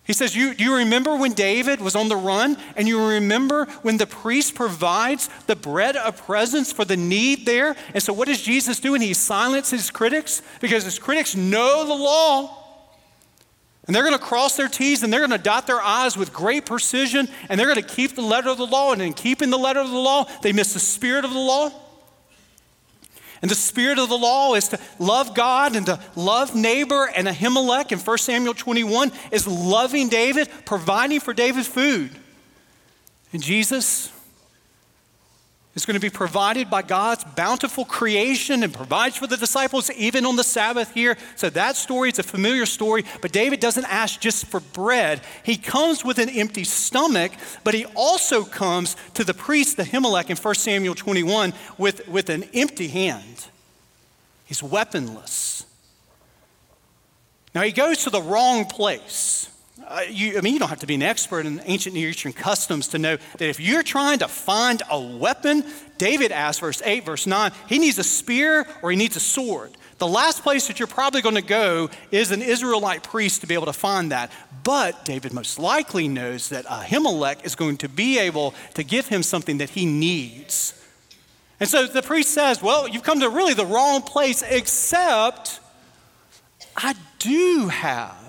He 0.05 0.13
says, 0.13 0.37
you, 0.37 0.55
you 0.59 0.77
remember 0.77 1.17
when 1.17 1.33
David 1.33 1.81
was 1.81 1.97
on 1.97 2.09
the 2.09 2.17
run? 2.17 2.59
And 2.77 2.87
you 2.87 3.03
remember 3.03 3.65
when 3.81 3.97
the 3.97 4.07
priest 4.07 4.55
provides 4.55 5.31
the 5.47 5.57
bread 5.57 5.97
of 5.97 6.19
presence 6.27 6.73
for 6.73 6.85
the 6.85 6.99
need 6.99 7.47
there? 7.47 7.75
And 7.95 8.03
so, 8.03 8.13
what 8.13 8.29
does 8.29 8.43
Jesus 8.43 8.81
do? 8.81 8.95
And 8.95 9.03
he 9.03 9.15
silences 9.15 9.81
his 9.81 9.91
critics 9.91 10.43
because 10.61 10.85
his 10.85 10.99
critics 10.99 11.35
know 11.35 11.87
the 11.87 11.95
law. 11.95 12.60
And 13.91 13.95
they're 13.97 14.05
going 14.05 14.17
to 14.17 14.25
cross 14.25 14.57
their 14.57 14.69
T's 14.69 15.03
and 15.03 15.13
they're 15.13 15.27
going 15.27 15.33
to 15.33 15.39
dot 15.39 15.67
their 15.67 15.81
I's 15.81 16.17
with 16.17 16.33
great 16.33 16.65
precision 16.65 17.29
and 17.49 17.59
they're 17.59 17.67
going 17.67 17.85
to 17.85 17.95
keep 17.95 18.15
the 18.15 18.23
letter 18.23 18.49
of 18.49 18.57
the 18.57 18.65
law. 18.65 18.93
And 18.93 19.03
in 19.03 19.13
keeping 19.13 19.51
the 19.51 19.59
letter 19.59 19.81
of 19.81 19.91
the 19.91 19.99
law, 19.99 20.29
they 20.43 20.53
miss 20.53 20.75
the 20.75 20.79
spirit 20.79 21.25
of 21.25 21.33
the 21.33 21.41
law. 21.41 21.73
And 23.43 23.51
the 23.51 23.57
spirit 23.57 23.99
of 23.99 24.09
the 24.09 24.17
law 24.17 24.55
is 24.55 24.69
to 24.69 24.79
love 25.01 25.35
God 25.35 25.75
and 25.75 25.87
to 25.87 25.99
love 26.15 26.55
neighbor. 26.55 27.11
And 27.17 27.27
Ahimelech 27.27 27.91
in 27.91 27.99
1 27.99 28.19
Samuel 28.19 28.55
21 28.55 29.11
is 29.33 29.49
loving 29.49 30.09
David, 30.09 30.49
providing 30.65 31.19
for 31.19 31.35
David 31.35 31.67
food. 31.67 32.13
And 33.33 33.43
Jesus 33.43 34.13
is 35.75 35.87
going 35.87 35.95
to 35.95 36.01
be 36.01 36.11
provided 36.11 36.69
by 36.69 36.83
God's 36.83 37.23
bountiful 37.23 37.85
creation 37.85 38.65
and 38.65 38.75
provides 38.75 39.17
for 39.17 39.29
the 39.29 39.37
disciples 39.37 39.91
even 39.93 40.27
on 40.27 40.35
the 40.35 40.43
Sabbath 40.43 40.93
here. 40.93 41.17
So 41.37 41.49
that 41.51 41.77
story 41.77 42.11
is 42.11 42.19
a 42.19 42.25
familiar 42.25 42.67
story, 42.67 43.05
but 43.21 43.31
David 43.31 43.61
doesn't 43.61 43.85
ask 43.85 44.21
just 44.21 44.47
for 44.47 44.61
bread. 44.61 45.21
He 45.45 45.57
comes 45.57 46.05
with 46.05 46.19
an 46.19 46.29
empty 46.29 46.65
stomach, 46.65 47.33
but 47.63 47.75
he 47.75 47.87
also 47.95 48.45
comes 48.45 48.97
to 49.15 49.23
the 49.23 49.35
priest, 49.35 49.77
the 49.77 49.85
Ahimelech 49.85 50.29
in 50.29 50.37
1 50.37 50.55
Samuel 50.57 50.97
21, 50.97 51.53
with, 51.79 52.07
with 52.09 52.31
an 52.31 52.45
empty 52.53 52.89
hand. 52.89 53.47
He's 54.45 54.63
weaponless. 54.63 55.65
Now, 57.55 57.63
he 57.63 57.73
goes 57.73 58.05
to 58.05 58.11
the 58.11 58.23
wrong 58.23 58.65
place. 58.65 59.49
Uh, 59.87 60.03
you, 60.09 60.39
I 60.39 60.41
mean, 60.41 60.53
you 60.53 60.59
don't 60.59 60.69
have 60.69 60.81
to 60.81 60.87
be 60.87 60.95
an 60.95 61.03
expert 61.03 61.47
in 61.47 61.61
ancient 61.65 61.95
Near 61.95 62.11
Eastern 62.11 62.33
customs 62.33 62.89
to 62.89 62.99
know 62.99 63.17
that 63.39 63.49
if 63.49 63.59
you're 63.59 63.83
trying 63.83 64.19
to 64.21 64.29
find 64.29 64.83
a 64.91 65.01
weapon, 65.01 65.65
David 65.99 66.33
asks, 66.33 66.61
verse 66.61 66.83
8, 66.85 67.05
verse 67.05 67.27
9, 67.27 67.51
he 67.69 67.79
needs 67.79 67.99
a 67.99 68.05
spear 68.05 68.67
or 68.83 68.91
he 68.91 68.97
needs 68.97 69.17
a 69.17 69.21
sword. 69.21 69.73
The 69.99 70.07
last 70.07 70.43
place 70.43 70.67
that 70.69 70.79
you're 70.79 70.87
probably 70.87 71.23
going 71.23 71.35
to 71.35 71.43
go 71.43 71.91
is 72.11 72.31
an 72.31 72.41
Israelite 72.41 73.03
priest 73.03 73.43
to 73.43 73.47
be 73.47 73.55
able 73.55 73.67
to 73.67 73.73
find 73.73 74.13
that. 74.13 74.31
But 74.63 75.05
David 75.05 75.33
most 75.33 75.59
likely 75.59 76.09
knows 76.09 76.49
that 76.51 76.67
Ahimelech 76.67 77.45
is 77.45 77.55
going 77.55 77.77
to 77.79 77.89
be 77.89 78.19
able 78.19 78.55
to 78.75 78.83
give 78.83 79.09
him 79.09 79.23
something 79.23 79.59
that 79.59 79.71
he 79.71 79.87
needs. 79.87 80.75
And 81.59 81.69
so 81.69 81.87
the 81.87 82.03
priest 82.03 82.33
says, 82.33 82.63
Well, 82.63 82.89
you've 82.89 83.03
come 83.03 83.21
to 83.21 83.29
really 83.29 83.55
the 83.55 83.67
wrong 83.67 84.01
place, 84.01 84.43
except 84.43 85.61
I 86.77 86.95
do 87.19 87.69
have 87.69 88.20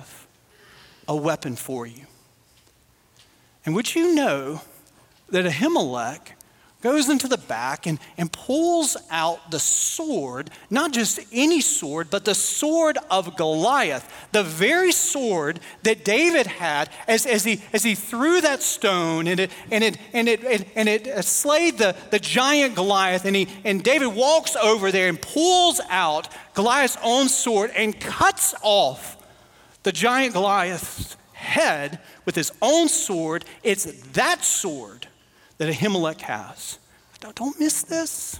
a 1.11 1.15
weapon 1.15 1.57
for 1.57 1.85
you. 1.85 2.05
And 3.65 3.75
would 3.75 3.93
you 3.93 4.15
know 4.15 4.61
that 5.29 5.43
Ahimelech 5.45 6.21
goes 6.81 7.09
into 7.09 7.27
the 7.27 7.37
back 7.37 7.85
and, 7.85 7.99
and 8.17 8.31
pulls 8.31 8.95
out 9.11 9.51
the 9.51 9.59
sword, 9.59 10.49
not 10.69 10.93
just 10.93 11.19
any 11.33 11.59
sword, 11.59 12.07
but 12.09 12.23
the 12.23 12.33
sword 12.33 12.97
of 13.11 13.35
Goliath, 13.35 14.09
the 14.31 14.41
very 14.41 14.93
sword 14.93 15.59
that 15.83 16.05
David 16.05 16.47
had 16.47 16.89
as, 17.09 17.25
as, 17.25 17.43
he, 17.43 17.61
as 17.73 17.83
he 17.83 17.93
threw 17.93 18.39
that 18.39 18.63
stone 18.63 19.27
and 19.27 19.41
it, 19.41 19.51
and 19.69 19.83
it, 19.83 19.97
and 20.13 20.29
it, 20.29 20.43
and, 20.45 20.65
and 20.77 20.87
it 20.87 21.25
slayed 21.25 21.77
the, 21.77 21.93
the 22.09 22.19
giant 22.19 22.73
Goliath. 22.73 23.25
And, 23.25 23.35
he, 23.35 23.49
and 23.65 23.83
David 23.83 24.15
walks 24.15 24.55
over 24.55 24.93
there 24.93 25.09
and 25.09 25.21
pulls 25.21 25.81
out 25.89 26.29
Goliath's 26.53 26.97
own 27.03 27.27
sword 27.27 27.71
and 27.75 27.99
cuts 27.99 28.55
off 28.63 29.17
the 29.83 29.91
giant 29.91 30.33
Goliath's 30.33 31.17
head 31.33 31.99
with 32.25 32.35
his 32.35 32.51
own 32.61 32.87
sword. 32.87 33.45
It's 33.63 33.85
that 34.13 34.43
sword 34.43 35.07
that 35.57 35.73
Ahimelech 35.73 36.21
has. 36.21 36.79
Don't 37.35 37.59
miss 37.59 37.83
this. 37.83 38.39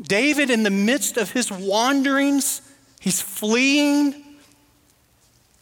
David, 0.00 0.50
in 0.50 0.62
the 0.62 0.70
midst 0.70 1.16
of 1.16 1.32
his 1.32 1.50
wanderings, 1.50 2.62
he's 3.00 3.20
fleeing. 3.20 4.27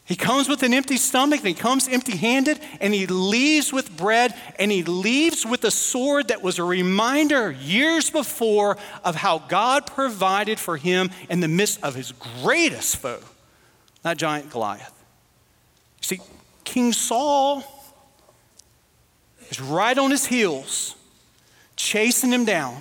He 0.07 0.15
comes 0.15 0.49
with 0.49 0.63
an 0.63 0.73
empty 0.73 0.99
stomach 0.99 1.41
and 1.41 1.49
he 1.49 1.55
comes 1.55 1.89
empty 1.89 2.17
handed 2.17 2.61
and 2.81 2.95
he 2.95 3.09
leaves 3.09 3.73
with 3.73 3.97
bread 3.97 4.33
and 4.57 4.71
he 4.71 4.85
leaves 4.85 5.45
with 5.45 5.65
a 5.65 5.71
sword 5.73 6.29
that 6.29 6.43
was 6.43 6.61
a 6.61 6.65
reminder 6.65 7.51
years 7.51 8.09
before 8.09 8.79
of 9.05 9.17
how 9.17 9.41
God 9.41 9.85
provided 9.85 10.61
for 10.61 10.77
him 10.77 11.11
in 11.29 11.41
the 11.41 11.49
midst 11.49 11.83
of 11.83 11.97
his 11.97 12.13
greatest 12.13 12.99
foe, 12.99 13.19
that 14.03 14.17
giant 14.17 14.49
Goliath. 14.49 14.93
See, 16.03 16.21
King 16.63 16.93
Saul 16.93 17.65
is 19.51 19.61
right 19.61 19.99
on 19.99 20.13
his 20.13 20.27
heels, 20.27 20.95
chasing 21.75 22.31
him 22.31 22.45
down. 22.45 22.81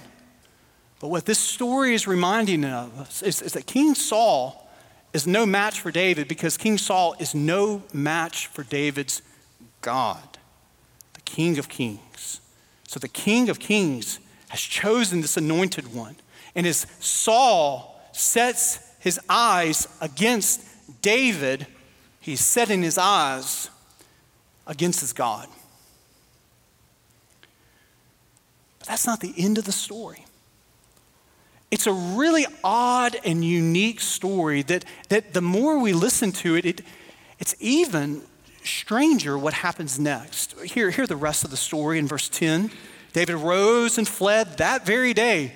But 1.00 1.08
what 1.08 1.26
this 1.26 1.40
story 1.40 1.96
is 1.96 2.08
reminding 2.08 2.64
us 2.66 3.24
is, 3.24 3.42
is 3.42 3.54
that 3.54 3.66
King 3.66 3.96
Saul 3.96 4.65
is 5.16 5.26
no 5.26 5.46
match 5.46 5.80
for 5.80 5.92
David 5.92 6.28
because 6.28 6.58
King 6.58 6.78
Saul 6.78 7.16
is 7.20 7.34
no 7.34 7.84
match 7.94 8.48
for 8.48 8.64
David's 8.64 9.22
God, 9.80 10.38
the 11.14 11.22
King 11.22 11.58
of 11.58 11.70
Kings. 11.70 12.42
So 12.86 13.00
the 13.00 13.08
King 13.08 13.48
of 13.48 13.58
Kings 13.58 14.20
has 14.50 14.60
chosen 14.60 15.22
this 15.22 15.38
anointed 15.38 15.94
one. 15.96 16.18
And 16.54 16.68
as 16.68 16.86
Saul 17.00 17.98
sets 18.12 18.80
his 19.00 19.18
eyes 19.30 19.88
against 20.02 20.62
David, 21.02 21.66
he's 22.20 22.42
setting 22.42 22.84
his 22.84 22.98
eyes 22.98 23.70
against 24.68 25.00
his 25.00 25.14
God. 25.14 25.48
But 28.80 28.90
that's 28.90 29.08
not 29.08 29.22
the 29.22 29.34
end 29.38 29.58
of 29.58 29.64
the 29.64 29.72
story. 29.72 30.25
It's 31.72 31.88
a 31.88 31.94
really 31.94 32.46
odd 32.64 33.18
and 33.26 33.44
unique 33.44 34.00
story 34.00 34.62
that, 34.64 34.86
that 35.10 35.34
the 35.34 35.42
more 35.42 35.80
we 35.80 35.94
listen 35.94 36.32
to 36.34 36.56
it, 36.56 36.66
it 36.66 36.82
it's 37.40 37.56
even 37.60 38.22
stranger 38.64 39.38
what 39.38 39.54
happens 39.54 40.00
next. 40.00 40.60
Here, 40.62 40.90
hear 40.90 41.08
the 41.08 41.16
rest 41.16 41.44
of 41.44 41.52
the 41.52 41.58
story 41.58 42.00
in 42.00 42.08
verse 42.08 42.30
10. 42.30 42.72
David 43.14 43.36
rose 43.36 43.98
and 43.98 44.08
fled 44.08 44.58
that 44.58 44.86
very 44.86 45.14
day. 45.14 45.54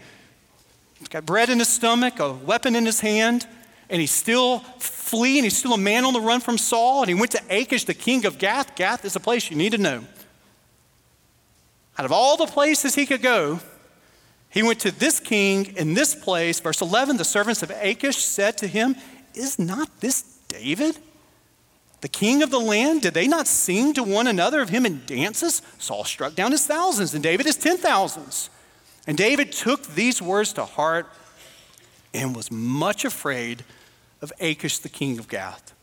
He's 0.97 1.07
got 1.07 1.25
bread 1.25 1.49
in 1.49 1.59
his 1.59 1.69
stomach, 1.69 2.19
a 2.19 2.33
weapon 2.33 2.75
in 2.75 2.85
his 2.85 2.99
hand, 2.99 3.47
and 3.89 4.01
he's 4.01 4.11
still 4.11 4.59
fleeing. 4.79 5.43
He's 5.43 5.57
still 5.57 5.73
a 5.73 5.77
man 5.77 6.05
on 6.05 6.13
the 6.13 6.21
run 6.21 6.41
from 6.41 6.57
Saul. 6.57 7.01
And 7.01 7.09
he 7.09 7.15
went 7.15 7.31
to 7.31 7.41
Achish, 7.49 7.85
the 7.85 7.93
king 7.93 8.25
of 8.25 8.37
Gath. 8.37 8.75
Gath 8.75 9.05
is 9.05 9.15
a 9.15 9.19
place 9.19 9.49
you 9.49 9.57
need 9.57 9.71
to 9.71 9.77
know. 9.77 10.03
Out 11.97 12.05
of 12.05 12.11
all 12.11 12.37
the 12.37 12.45
places 12.45 12.95
he 12.95 13.05
could 13.05 13.21
go, 13.21 13.59
he 14.49 14.63
went 14.63 14.79
to 14.81 14.91
this 14.91 15.19
king 15.19 15.77
in 15.77 15.93
this 15.93 16.15
place. 16.15 16.59
Verse 16.59 16.81
11 16.81 17.17
the 17.17 17.23
servants 17.23 17.63
of 17.63 17.71
Achish 17.71 18.17
said 18.17 18.57
to 18.59 18.67
him, 18.67 18.95
Is 19.33 19.59
not 19.59 19.99
this 19.99 20.23
David? 20.47 20.97
The 22.01 22.07
king 22.07 22.41
of 22.41 22.49
the 22.49 22.59
land, 22.59 23.01
did 23.01 23.13
they 23.13 23.27
not 23.27 23.47
sing 23.47 23.93
to 23.93 24.03
one 24.03 24.25
another 24.25 24.61
of 24.61 24.69
him 24.69 24.85
in 24.85 25.01
dances? 25.05 25.61
Saul 25.79 26.05
struck 26.05 26.33
down 26.33 26.51
his 26.51 26.65
thousands, 26.65 27.13
and 27.13 27.21
David 27.21 27.45
his 27.45 27.57
ten 27.57 27.77
thousands. 27.77 28.49
And 29.05 29.17
David 29.17 29.51
took 29.51 29.85
these 29.85 30.21
words 30.21 30.53
to 30.53 30.65
heart 30.65 31.07
and 32.13 32.35
was 32.35 32.51
much 32.51 33.05
afraid 33.05 33.63
of 34.21 34.31
Achish, 34.39 34.79
the 34.79 34.89
king 34.89 35.19
of 35.19 35.27
Gath. 35.27 35.73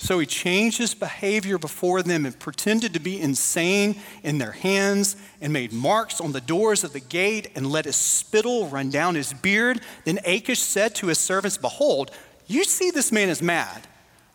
So 0.00 0.18
he 0.18 0.24
changed 0.24 0.78
his 0.78 0.94
behavior 0.94 1.58
before 1.58 2.02
them 2.02 2.24
and 2.24 2.36
pretended 2.38 2.94
to 2.94 3.00
be 3.00 3.20
insane 3.20 4.00
in 4.22 4.38
their 4.38 4.52
hands 4.52 5.14
and 5.42 5.52
made 5.52 5.74
marks 5.74 6.22
on 6.22 6.32
the 6.32 6.40
doors 6.40 6.84
of 6.84 6.94
the 6.94 7.00
gate 7.00 7.50
and 7.54 7.70
let 7.70 7.84
his 7.84 7.96
spittle 7.96 8.66
run 8.68 8.88
down 8.88 9.14
his 9.14 9.34
beard. 9.34 9.82
Then 10.06 10.18
Achish 10.24 10.60
said 10.60 10.94
to 10.96 11.08
his 11.08 11.18
servants, 11.18 11.58
Behold, 11.58 12.12
you 12.46 12.64
see 12.64 12.90
this 12.90 13.12
man 13.12 13.28
is 13.28 13.42
mad. 13.42 13.86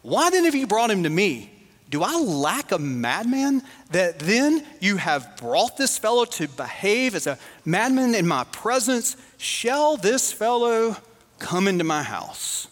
Why 0.04 0.30
then 0.30 0.46
have 0.46 0.54
you 0.54 0.68
brought 0.68 0.92
him 0.92 1.02
to 1.02 1.10
me? 1.10 1.52
Do 1.90 2.04
I 2.04 2.16
lack 2.16 2.72
a 2.72 2.78
madman 2.78 3.64
that 3.90 4.20
then 4.20 4.64
you 4.80 4.98
have 4.98 5.36
brought 5.38 5.78
this 5.78 5.98
fellow 5.98 6.26
to 6.26 6.48
behave 6.48 7.16
as 7.16 7.26
a 7.26 7.40
madman 7.66 8.14
in 8.14 8.28
my 8.28 8.44
presence? 8.44 9.18
Shall 9.38 9.98
this 9.98 10.32
fellow 10.32 10.96
come 11.40 11.68
into 11.68 11.84
my 11.84 12.04
house? 12.04 12.68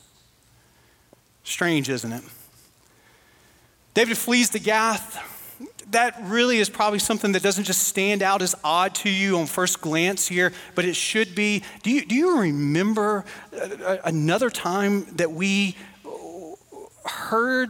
Strange, 1.43 1.89
isn't 1.89 2.13
it? 2.13 2.23
David 3.93 4.17
flees 4.17 4.49
to 4.51 4.59
Gath. 4.59 5.29
That 5.91 6.17
really 6.23 6.57
is 6.57 6.69
probably 6.69 6.99
something 6.99 7.33
that 7.33 7.43
doesn't 7.43 7.65
just 7.65 7.83
stand 7.83 8.23
out 8.23 8.41
as 8.41 8.55
odd 8.63 8.95
to 8.95 9.09
you 9.09 9.37
on 9.37 9.45
first 9.45 9.81
glance 9.81 10.27
here, 10.27 10.51
but 10.73 10.85
it 10.85 10.95
should 10.95 11.35
be. 11.35 11.63
Do 11.83 11.91
you, 11.91 12.05
do 12.05 12.15
you 12.15 12.39
remember 12.39 13.25
uh, 13.53 13.57
uh, 13.83 13.97
another 14.03 14.49
time 14.49 15.05
that 15.17 15.31
we 15.31 15.75
heard 17.05 17.69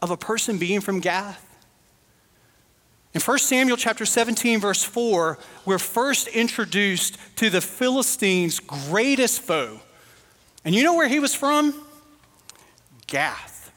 of 0.00 0.10
a 0.10 0.16
person 0.16 0.56
being 0.56 0.80
from 0.80 1.00
Gath? 1.00 1.46
In 3.12 3.20
1 3.20 3.38
Samuel 3.38 3.76
chapter 3.76 4.06
17, 4.06 4.60
verse 4.60 4.84
4, 4.84 5.36
we're 5.66 5.78
first 5.78 6.28
introduced 6.28 7.18
to 7.36 7.50
the 7.50 7.60
Philistines' 7.60 8.60
greatest 8.60 9.40
foe. 9.40 9.80
And 10.64 10.74
you 10.74 10.84
know 10.84 10.94
where 10.94 11.08
he 11.08 11.18
was 11.18 11.34
from? 11.34 11.74
Gath. 13.08 13.72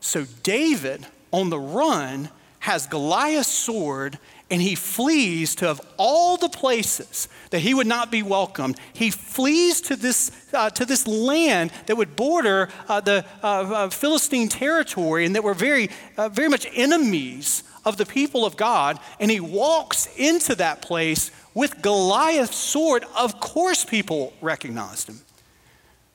So 0.00 0.24
David 0.42 1.06
on 1.32 1.50
the 1.50 1.58
run 1.58 2.30
has 2.60 2.86
Goliath's 2.86 3.48
sword 3.48 4.18
and 4.50 4.60
he 4.60 4.74
flees 4.74 5.54
to 5.56 5.68
of 5.68 5.80
all 5.96 6.36
the 6.36 6.48
places 6.48 7.28
that 7.50 7.60
he 7.60 7.72
would 7.72 7.86
not 7.86 8.10
be 8.10 8.22
welcomed 8.22 8.78
he 8.92 9.10
flees 9.10 9.80
to 9.80 9.96
this, 9.96 10.30
uh, 10.52 10.68
to 10.70 10.84
this 10.84 11.06
land 11.06 11.72
that 11.86 11.96
would 11.96 12.16
border 12.16 12.68
uh, 12.88 13.00
the 13.00 13.24
uh, 13.42 13.46
uh 13.46 13.90
philistine 13.90 14.48
territory 14.48 15.24
and 15.24 15.34
that 15.34 15.44
were 15.44 15.54
very, 15.54 15.88
uh, 16.16 16.28
very 16.28 16.48
much 16.48 16.66
enemies 16.74 17.62
of 17.84 17.96
the 17.96 18.04
people 18.04 18.44
of 18.44 18.56
god 18.56 18.98
and 19.18 19.30
he 19.30 19.40
walks 19.40 20.06
into 20.16 20.54
that 20.54 20.82
place 20.82 21.30
with 21.54 21.80
goliath's 21.80 22.56
sword. 22.56 23.04
Of 23.16 23.40
course 23.40 23.84
people 23.84 24.32
recognized 24.40 25.08
him 25.08 25.20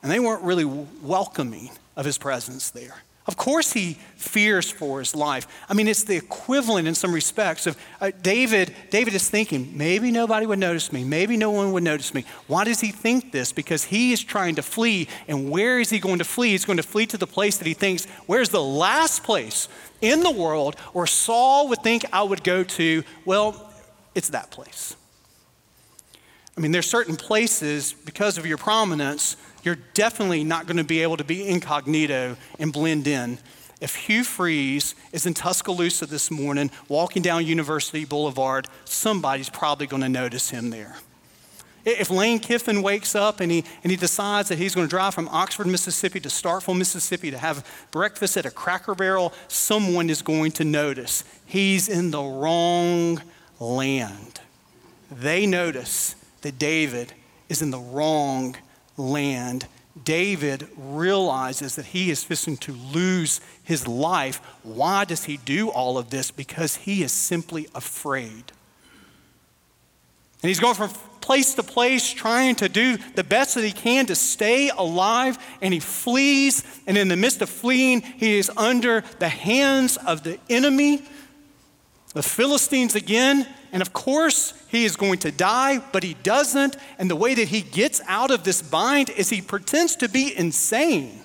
and 0.03 0.11
they 0.11 0.19
weren't 0.19 0.43
really 0.43 0.65
welcoming 0.65 1.71
of 1.95 2.05
his 2.05 2.17
presence 2.17 2.69
there 2.69 2.95
of 3.27 3.37
course, 3.37 3.73
he 3.73 3.97
fears 4.17 4.69
for 4.69 4.99
his 4.99 5.15
life. 5.15 5.47
I 5.67 5.73
mean, 5.73 5.87
it's 5.87 6.03
the 6.03 6.15
equivalent 6.15 6.87
in 6.87 6.93
some 6.93 7.11
respects 7.11 7.65
of 7.65 7.75
uh, 7.99 8.11
David. 8.21 8.75
David 8.91 9.15
is 9.15 9.27
thinking, 9.27 9.75
maybe 9.75 10.11
nobody 10.11 10.45
would 10.45 10.59
notice 10.59 10.93
me. 10.93 11.03
Maybe 11.03 11.35
no 11.35 11.49
one 11.49 11.71
would 11.71 11.81
notice 11.81 12.13
me. 12.13 12.23
Why 12.45 12.63
does 12.65 12.81
he 12.81 12.91
think 12.91 13.31
this? 13.31 13.51
Because 13.51 13.85
he 13.85 14.13
is 14.13 14.23
trying 14.23 14.55
to 14.55 14.61
flee. 14.61 15.07
And 15.27 15.49
where 15.49 15.79
is 15.79 15.89
he 15.89 15.97
going 15.97 16.19
to 16.19 16.23
flee? 16.23 16.51
He's 16.51 16.65
going 16.65 16.77
to 16.77 16.83
flee 16.83 17.07
to 17.07 17.17
the 17.17 17.25
place 17.25 17.57
that 17.57 17.67
he 17.67 17.73
thinks, 17.73 18.05
where's 18.27 18.49
the 18.49 18.61
last 18.61 19.23
place 19.23 19.69
in 20.01 20.21
the 20.21 20.31
world 20.31 20.79
where 20.93 21.07
Saul 21.07 21.67
would 21.69 21.81
think 21.81 22.05
I 22.13 22.21
would 22.21 22.43
go 22.43 22.63
to? 22.63 23.03
Well, 23.25 23.73
it's 24.13 24.29
that 24.29 24.51
place. 24.51 24.95
I 26.57 26.61
mean, 26.61 26.71
there's 26.71 26.89
certain 26.89 27.17
places, 27.17 27.93
because 27.93 28.37
of 28.37 28.45
your 28.45 28.57
prominence, 28.57 29.35
you're 29.63 29.77
definitely 29.93 30.43
not 30.43 30.67
going 30.67 30.77
to 30.77 30.83
be 30.83 31.01
able 31.01 31.17
to 31.17 31.23
be 31.23 31.47
incognito 31.47 32.37
and 32.59 32.71
blend 32.71 33.07
in. 33.07 33.39
If 33.81 33.95
Hugh 33.95 34.23
Freeze 34.23 34.95
is 35.11 35.25
in 35.25 35.33
Tuscaloosa 35.33 36.05
this 36.05 36.31
morning, 36.31 36.71
walking 36.87 37.21
down 37.21 37.45
University 37.45 38.05
Boulevard, 38.05 38.67
somebody's 38.85 39.49
probably 39.49 39.85
going 39.85 40.01
to 40.01 40.09
notice 40.09 40.49
him 40.49 40.69
there. 40.69 40.95
If 41.83 42.09
Lane 42.09 42.39
Kiffin 42.39 42.81
wakes 42.81 43.13
up 43.15 43.41
and 43.41 43.51
he, 43.51 43.63
and 43.83 43.91
he 43.91 43.97
decides 43.97 44.49
that 44.49 44.57
he's 44.57 44.73
going 44.73 44.87
to 44.87 44.89
drive 44.89 45.13
from 45.13 45.27
Oxford, 45.27 45.67
Mississippi 45.67 46.19
to 46.21 46.29
Starkville, 46.29 46.77
Mississippi 46.77 47.29
to 47.31 47.37
have 47.37 47.67
breakfast 47.91 48.37
at 48.37 48.45
a 48.45 48.49
cracker 48.49 48.95
barrel, 48.95 49.33
someone 49.49 50.09
is 50.09 50.21
going 50.21 50.51
to 50.53 50.63
notice 50.63 51.23
he's 51.45 51.87
in 51.89 52.09
the 52.09 52.23
wrong 52.23 53.21
land. 53.59 54.39
They 55.11 55.45
notice 55.45 56.15
that 56.45 56.59
David 56.59 57.11
is 57.49 57.63
in 57.63 57.71
the 57.71 57.79
wrong 57.79 58.55
land. 58.97 59.65
David 60.03 60.67
realizes 60.77 61.75
that 61.75 61.87
he 61.87 62.11
is 62.11 62.23
fixing 62.23 62.55
to 62.57 62.71
lose 62.71 63.41
his 63.63 63.87
life. 63.87 64.39
Why 64.61 65.05
does 65.05 65.23
he 65.23 65.37
do 65.37 65.69
all 65.69 65.97
of 65.97 66.11
this? 66.11 66.29
Because 66.29 66.75
he 66.75 67.01
is 67.01 67.11
simply 67.11 67.67
afraid. 67.73 68.43
And 70.43 70.49
he's 70.49 70.59
going 70.59 70.75
from 70.75 70.91
place 71.19 71.55
to 71.55 71.63
place 71.63 72.13
trying 72.13 72.53
to 72.57 72.69
do 72.69 72.99
the 73.15 73.23
best 73.23 73.55
that 73.55 73.63
he 73.63 73.71
can 73.71 74.05
to 74.05 74.13
stay 74.13 74.69
alive, 74.69 75.39
and 75.63 75.73
he 75.73 75.79
flees. 75.79 76.63
And 76.85 76.95
in 76.95 77.07
the 77.07 77.17
midst 77.17 77.41
of 77.41 77.49
fleeing, 77.49 78.01
he 78.01 78.37
is 78.37 78.51
under 78.55 79.03
the 79.17 79.29
hands 79.29 79.97
of 79.97 80.21
the 80.21 80.37
enemy, 80.47 81.01
the 82.13 82.21
Philistines 82.21 82.93
again. 82.93 83.47
And 83.75 83.81
of 83.81 83.91
course, 83.91 84.53
he 84.69 84.85
is 84.85 84.95
going 84.95 85.19
to 85.19 85.31
die, 85.33 85.79
but 85.91 86.01
he 86.01 86.13
doesn't. 86.23 86.77
And 86.97 87.11
the 87.11 87.15
way 87.17 87.33
that 87.33 87.49
he 87.49 87.59
gets 87.59 87.99
out 88.07 88.31
of 88.31 88.45
this 88.45 88.61
bind 88.61 89.09
is 89.09 89.29
he 89.29 89.41
pretends 89.41 89.97
to 89.97 90.07
be 90.07 90.33
insane. 90.33 91.19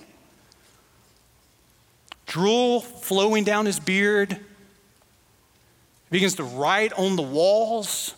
Drool 2.25 2.81
flowing 2.81 3.45
down 3.45 3.67
his 3.67 3.79
beard, 3.79 4.33
he 4.33 4.39
begins 6.09 6.35
to 6.35 6.43
write 6.43 6.91
on 6.91 7.15
the 7.15 7.21
walls. 7.21 8.15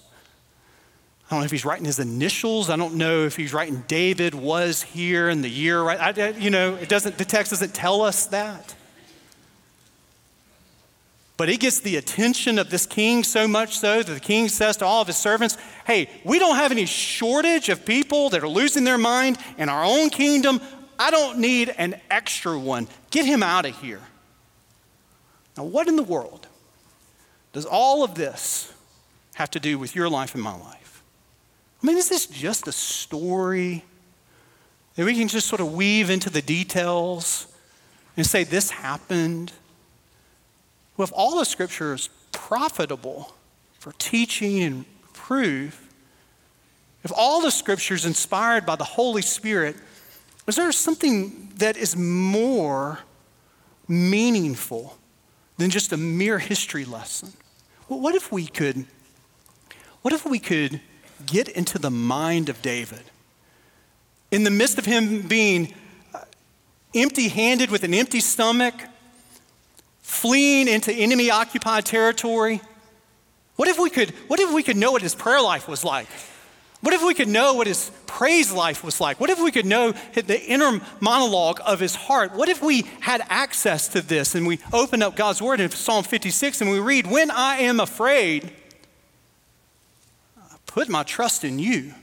I 1.27 1.35
don't 1.35 1.41
know 1.41 1.45
if 1.45 1.51
he's 1.51 1.63
writing 1.63 1.85
his 1.85 1.99
initials. 1.99 2.71
I 2.71 2.75
don't 2.75 2.95
know 2.95 3.25
if 3.25 3.35
he's 3.35 3.53
writing 3.53 3.83
David 3.87 4.33
was 4.33 4.81
here 4.81 5.29
in 5.29 5.43
the 5.43 5.49
year, 5.49 5.79
right? 5.79 6.17
I, 6.17 6.29
you 6.29 6.49
know, 6.49 6.73
it 6.73 6.89
doesn't, 6.89 7.19
the 7.19 7.25
text 7.25 7.51
doesn't 7.51 7.75
tell 7.75 8.01
us 8.01 8.25
that. 8.27 8.73
But 11.35 11.49
he 11.49 11.57
gets 11.57 11.79
the 11.79 11.95
attention 11.97 12.59
of 12.59 12.69
this 12.69 12.85
king 12.85 13.23
so 13.23 13.47
much 13.47 13.77
so 13.77 14.03
that 14.03 14.13
the 14.13 14.19
king 14.19 14.49
says 14.49 14.77
to 14.77 14.85
all 14.85 15.01
of 15.01 15.07
his 15.07 15.17
servants, 15.17 15.57
Hey, 15.85 16.09
we 16.23 16.37
don't 16.37 16.55
have 16.55 16.71
any 16.71 16.85
shortage 16.85 17.69
of 17.69 17.85
people 17.85 18.29
that 18.29 18.43
are 18.43 18.47
losing 18.47 18.83
their 18.83 18.99
mind 18.99 19.37
in 19.57 19.67
our 19.67 19.83
own 19.83 20.09
kingdom. 20.09 20.61
I 20.99 21.09
don't 21.09 21.39
need 21.39 21.73
an 21.77 21.99
extra 22.11 22.57
one. 22.57 22.87
Get 23.09 23.25
him 23.25 23.41
out 23.41 23.65
of 23.65 23.75
here. 23.81 24.01
Now, 25.57 25.63
what 25.63 25.87
in 25.87 25.95
the 25.95 26.03
world 26.03 26.47
does 27.51 27.65
all 27.65 28.03
of 28.03 28.15
this 28.15 28.71
have 29.35 29.51
to 29.51 29.59
do 29.59 29.79
with 29.79 29.95
your 29.95 30.09
life 30.09 30.35
and 30.35 30.43
my 30.43 30.55
life? 30.55 31.03
I 31.81 31.87
mean, 31.87 31.97
is 31.97 32.09
this 32.09 32.27
just 32.27 32.67
a 32.67 32.71
story 32.71 33.83
that 34.95 35.05
we 35.05 35.15
can 35.15 35.27
just 35.27 35.47
sort 35.47 35.61
of 35.61 35.73
weave 35.73 36.09
into 36.09 36.29
the 36.29 36.41
details 36.41 37.47
and 38.15 38.25
say 38.25 38.43
this 38.43 38.69
happened? 38.69 39.51
Well, 40.95 41.05
if 41.05 41.13
all 41.13 41.39
the 41.39 41.45
scripture 41.45 41.93
is 41.93 42.09
profitable 42.31 43.33
for 43.79 43.93
teaching 43.97 44.61
and 44.61 44.85
proof, 45.13 45.89
if 47.03 47.11
all 47.15 47.41
the 47.41 47.51
scripture 47.51 47.95
is 47.95 48.05
inspired 48.05 48.65
by 48.65 48.75
the 48.75 48.83
Holy 48.83 49.21
Spirit, 49.21 49.75
is 50.47 50.55
there 50.55 50.71
something 50.71 51.51
that 51.57 51.77
is 51.77 51.95
more 51.95 52.99
meaningful 53.87 54.97
than 55.57 55.69
just 55.69 55.91
a 55.91 55.97
mere 55.97 56.39
history 56.39 56.85
lesson? 56.85 57.33
Well, 57.89 57.99
what 57.99 58.15
if 58.15 58.31
we 58.31 58.47
could, 58.47 58.85
what 60.01 60.13
if 60.13 60.25
we 60.25 60.39
could 60.39 60.79
get 61.25 61.49
into 61.49 61.79
the 61.79 61.91
mind 61.91 62.49
of 62.49 62.61
David. 62.61 63.01
In 64.31 64.43
the 64.43 64.51
midst 64.51 64.77
of 64.77 64.85
him 64.85 65.21
being 65.21 65.73
uh, 66.13 66.19
empty 66.95 67.27
handed 67.29 67.69
with 67.69 67.83
an 67.83 67.93
empty 67.93 68.19
stomach, 68.19 68.73
fleeing 70.03 70.67
into 70.67 70.93
enemy 70.93 71.31
occupied 71.31 71.85
territory, 71.85 72.61
what 73.55 73.67
if, 73.67 73.79
we 73.79 73.89
could, 73.89 74.11
what 74.27 74.39
if 74.39 74.53
we 74.53 74.61
could 74.61 74.77
know 74.77 74.91
what 74.91 75.01
his 75.01 75.15
prayer 75.15 75.41
life 75.41 75.67
was 75.67 75.83
like? 75.83 76.07
What 76.81 76.93
if 76.93 77.01
we 77.01 77.13
could 77.13 77.29
know 77.29 77.53
what 77.53 77.65
his 77.65 77.91
praise 78.07 78.51
life 78.51 78.83
was 78.83 78.99
like? 78.99 79.17
What 79.19 79.29
if 79.29 79.39
we 79.39 79.51
could 79.51 79.65
know 79.65 79.93
the 80.13 80.41
inner 80.45 80.81
monologue 80.99 81.61
of 81.65 81.79
his 81.79 81.95
heart? 81.95 82.33
What 82.33 82.49
if 82.49 82.61
we 82.61 82.81
had 82.99 83.21
access 83.29 83.87
to 83.89 84.01
this 84.01 84.35
and 84.35 84.45
we 84.45 84.59
open 84.73 85.01
up 85.01 85.15
God's 85.15 85.41
word 85.41 85.61
in 85.61 85.69
Psalm 85.69 86.03
56 86.03 86.59
and 86.59 86.69
we 86.69 86.79
read, 86.79 87.07
When 87.07 87.31
I 87.31 87.59
am 87.59 87.79
afraid, 87.79 88.51
I 90.37 90.55
put 90.65 90.89
my 90.89 91.03
trust 91.03 91.45
in 91.45 91.57
you. 91.57 91.93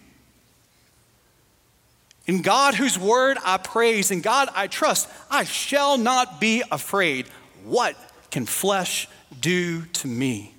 In 2.27 2.41
God, 2.41 2.75
whose 2.75 2.99
word 2.99 3.37
I 3.45 3.59
praise, 3.59 4.11
in 4.11 4.23
God 4.23 4.49
I 4.55 4.67
trust, 4.67 5.11
I 5.31 5.45
shall 5.45 5.99
not 5.99 6.41
be 6.41 6.63
afraid. 6.71 7.27
What 7.65 7.97
can 8.31 8.47
flesh 8.47 9.09
do 9.41 9.83
to 9.83 10.09
me? 10.09 10.55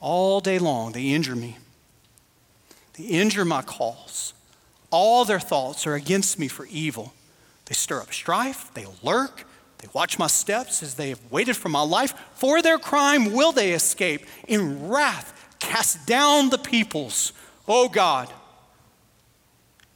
All 0.00 0.40
day 0.40 0.58
long, 0.58 0.92
they 0.92 1.08
injure 1.08 1.36
me. 1.36 1.56
They 2.94 3.04
injure 3.04 3.44
my 3.44 3.62
cause. 3.62 4.34
All 4.90 5.24
their 5.24 5.40
thoughts 5.40 5.86
are 5.86 5.94
against 5.94 6.38
me 6.38 6.48
for 6.48 6.66
evil. 6.66 7.14
They 7.66 7.74
stir 7.74 8.00
up 8.00 8.12
strife, 8.12 8.72
they 8.74 8.86
lurk, 9.02 9.46
they 9.78 9.88
watch 9.92 10.18
my 10.18 10.28
steps 10.28 10.82
as 10.82 10.94
they 10.94 11.10
have 11.10 11.20
waited 11.30 11.56
for 11.56 11.68
my 11.68 11.82
life. 11.82 12.14
For 12.34 12.62
their 12.62 12.78
crime 12.78 13.32
will 13.32 13.52
they 13.52 13.72
escape. 13.72 14.26
In 14.46 14.88
wrath, 14.88 15.56
cast 15.58 16.06
down 16.06 16.50
the 16.50 16.58
peoples. 16.58 17.32
Oh 17.66 17.88
God, 17.88 18.32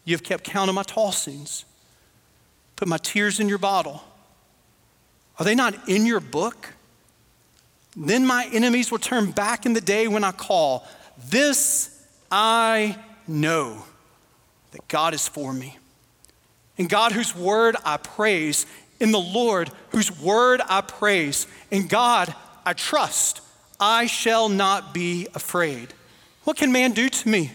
you 0.04 0.14
have 0.14 0.22
kept 0.22 0.44
count 0.44 0.68
of 0.68 0.74
my 0.74 0.82
tossings, 0.82 1.64
put 2.76 2.88
my 2.88 2.98
tears 2.98 3.40
in 3.40 3.48
your 3.48 3.58
bottle. 3.58 4.02
Are 5.38 5.44
they 5.44 5.54
not 5.54 5.88
in 5.88 6.04
your 6.04 6.20
book? 6.20 6.74
Then 7.96 8.26
my 8.26 8.48
enemies 8.52 8.90
will 8.90 8.98
turn 8.98 9.30
back 9.30 9.66
in 9.66 9.72
the 9.72 9.80
day 9.80 10.08
when 10.08 10.24
I 10.24 10.32
call. 10.32 10.86
This 11.28 12.06
I 12.30 12.96
know 13.26 13.84
that 14.72 14.86
God 14.88 15.14
is 15.14 15.26
for 15.26 15.52
me. 15.52 15.78
In 16.76 16.86
God, 16.86 17.12
whose 17.12 17.34
word 17.34 17.76
I 17.84 17.96
praise, 17.96 18.66
in 19.00 19.10
the 19.12 19.20
Lord, 19.20 19.70
whose 19.90 20.16
word 20.20 20.60
I 20.68 20.80
praise, 20.80 21.46
in 21.70 21.88
God 21.88 22.34
I 22.64 22.72
trust. 22.72 23.40
I 23.80 24.06
shall 24.06 24.48
not 24.48 24.92
be 24.92 25.28
afraid. 25.34 25.94
What 26.44 26.56
can 26.56 26.72
man 26.72 26.92
do 26.92 27.08
to 27.08 27.28
me? 27.28 27.52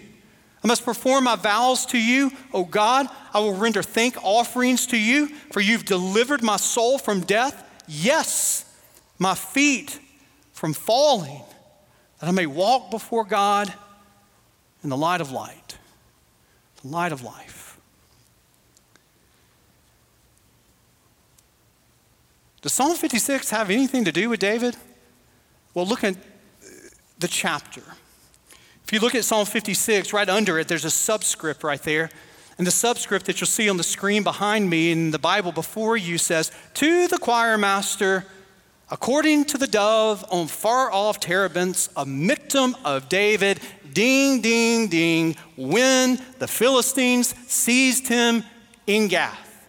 I 0.64 0.68
must 0.68 0.86
perform 0.86 1.26
my 1.26 1.36
vows 1.36 1.86
to 1.88 1.98
you, 1.98 2.32
O 2.54 2.64
God. 2.64 3.08
I 3.34 3.40
will 3.40 3.56
render 3.56 3.84
thank 3.84 4.16
offerings 4.24 4.88
to 4.88 4.98
you, 4.98 5.28
for 5.52 5.60
you've 5.60 5.84
delivered 5.84 6.42
my 6.42 6.56
soul 6.56 6.98
from 6.98 7.22
death. 7.22 7.70
Yes, 7.88 8.66
my 9.20 9.36
feet 9.36 10.00
from 10.52 10.74
falling, 10.74 11.42
that 12.20 12.28
I 12.28 12.32
may 12.32 12.46
walk 12.46 12.92
before 12.92 13.26
God 13.26 13.74
in 14.84 14.90
the 14.90 14.98
light 14.98 15.22
of 15.22 15.32
light, 15.32 15.78
the 16.82 16.88
light 16.88 17.12
of 17.12 17.24
life. 17.24 17.78
Does 22.62 22.72
Psalm 22.72 22.96
56 22.96 23.50
have 23.50 23.70
anything 23.70 24.06
to 24.06 24.12
do 24.12 24.30
with 24.30 24.40
David? 24.40 24.78
Well, 25.74 25.86
look 25.86 26.04
at 26.06 26.16
the 27.20 27.28
chapter. 27.28 27.84
If 28.86 28.94
you 28.94 29.00
look 29.00 29.16
at 29.16 29.26
Psalm 29.26 29.46
56, 29.46 30.14
right 30.14 30.30
under 30.30 30.60
it, 30.60 30.70
there's 30.70 30.86
a 30.86 30.90
subscript 30.90 31.64
right 31.64 31.82
there. 31.82 32.10
And 32.58 32.68
the 32.68 32.72
subscript 32.72 33.26
that 33.26 33.42
you'll 33.42 33.48
see 33.48 33.70
on 33.70 33.78
the 33.78 33.84
screen 33.84 34.24
behind 34.24 34.70
me 34.70 34.92
in 34.92 35.12
the 35.12 35.20
Bible 35.20 35.52
before 35.52 35.98
you 35.98 36.18
says, 36.18 36.52
To 36.76 37.08
the 37.08 37.18
choir 37.18 37.58
master, 37.58 38.26
according 38.92 39.46
to 39.46 39.58
the 39.58 39.68
dove 39.68 40.24
on 40.30 40.48
far 40.48 40.92
off 40.92 41.20
terebinths, 41.20 41.90
a 41.96 42.06
miktam 42.06 42.76
of 42.86 43.10
David, 43.10 43.60
ding, 43.94 44.42
ding, 44.42 44.88
ding, 44.88 45.36
when 45.58 46.20
the 46.40 46.48
Philistines 46.48 47.34
seized 47.48 48.08
him 48.08 48.44
in 48.86 49.08
Gath. 49.08 49.68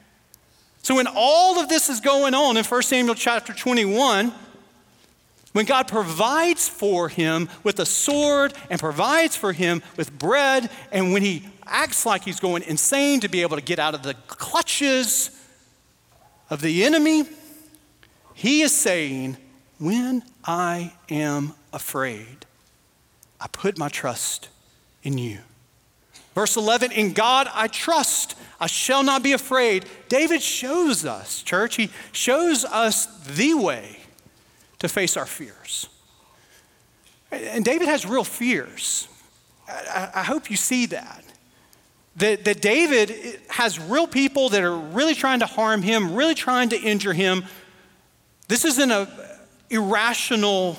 So 0.82 0.96
when 0.96 1.06
all 1.06 1.58
of 1.58 1.70
this 1.70 1.88
is 1.88 2.00
going 2.00 2.34
on 2.34 2.58
in 2.58 2.64
1 2.64 2.82
Samuel 2.82 3.14
chapter 3.14 3.54
21, 3.54 4.34
when 5.54 5.66
God 5.66 5.86
provides 5.86 6.68
for 6.68 7.08
him 7.08 7.48
with 7.62 7.78
a 7.78 7.86
sword 7.86 8.52
and 8.70 8.80
provides 8.80 9.36
for 9.36 9.52
him 9.52 9.84
with 9.96 10.18
bread, 10.18 10.68
and 10.90 11.12
when 11.12 11.22
he 11.22 11.48
acts 11.64 12.04
like 12.04 12.24
he's 12.24 12.40
going 12.40 12.64
insane 12.64 13.20
to 13.20 13.28
be 13.28 13.42
able 13.42 13.56
to 13.56 13.62
get 13.62 13.78
out 13.78 13.94
of 13.94 14.02
the 14.02 14.14
clutches 14.26 15.30
of 16.50 16.60
the 16.60 16.82
enemy, 16.82 17.22
he 18.34 18.62
is 18.62 18.74
saying, 18.74 19.36
When 19.78 20.24
I 20.44 20.92
am 21.08 21.52
afraid, 21.72 22.46
I 23.40 23.46
put 23.46 23.78
my 23.78 23.88
trust 23.88 24.48
in 25.04 25.18
you. 25.18 25.38
Verse 26.34 26.56
11, 26.56 26.90
in 26.90 27.12
God 27.12 27.48
I 27.54 27.68
trust. 27.68 28.34
I 28.58 28.66
shall 28.66 29.04
not 29.04 29.22
be 29.22 29.30
afraid. 29.30 29.84
David 30.08 30.42
shows 30.42 31.04
us, 31.04 31.42
church, 31.42 31.76
he 31.76 31.90
shows 32.10 32.64
us 32.64 33.06
the 33.36 33.54
way 33.54 33.98
to 34.84 34.88
face 34.88 35.16
our 35.16 35.26
fears. 35.26 35.88
And 37.30 37.64
David 37.64 37.88
has 37.88 38.06
real 38.06 38.24
fears. 38.24 39.08
I, 39.68 40.22
hope 40.22 40.50
you 40.50 40.56
see 40.56 40.86
that. 40.86 41.24
that. 42.16 42.44
That 42.44 42.60
David 42.60 43.40
has 43.48 43.80
real 43.80 44.06
people 44.06 44.50
that 44.50 44.62
are 44.62 44.76
really 44.76 45.14
trying 45.14 45.40
to 45.40 45.46
harm 45.46 45.82
him, 45.82 46.14
really 46.14 46.34
trying 46.34 46.68
to 46.68 46.80
injure 46.80 47.12
him. 47.12 47.44
This 48.46 48.64
isn't 48.64 48.90
an 48.90 49.08
irrational 49.70 50.76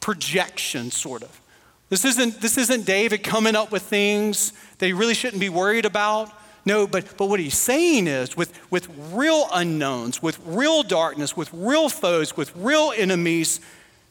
projection, 0.00 0.90
sort 0.90 1.22
of. 1.22 1.40
This 1.88 2.04
isn't, 2.04 2.40
this 2.40 2.58
isn't 2.58 2.84
David 2.84 3.22
coming 3.22 3.54
up 3.54 3.70
with 3.70 3.82
things 3.82 4.52
that 4.78 4.86
he 4.86 4.92
really 4.92 5.14
shouldn't 5.14 5.40
be 5.40 5.50
worried 5.50 5.84
about. 5.84 6.32
No, 6.66 6.86
but, 6.86 7.16
but 7.16 7.28
what 7.28 7.40
he's 7.40 7.56
saying 7.56 8.08
is 8.08 8.36
with, 8.36 8.52
with 8.70 8.88
real 9.12 9.48
unknowns, 9.54 10.20
with 10.20 10.38
real 10.44 10.82
darkness, 10.82 11.36
with 11.36 11.48
real 11.52 11.88
foes, 11.88 12.36
with 12.36 12.54
real 12.56 12.92
enemies, 12.94 13.60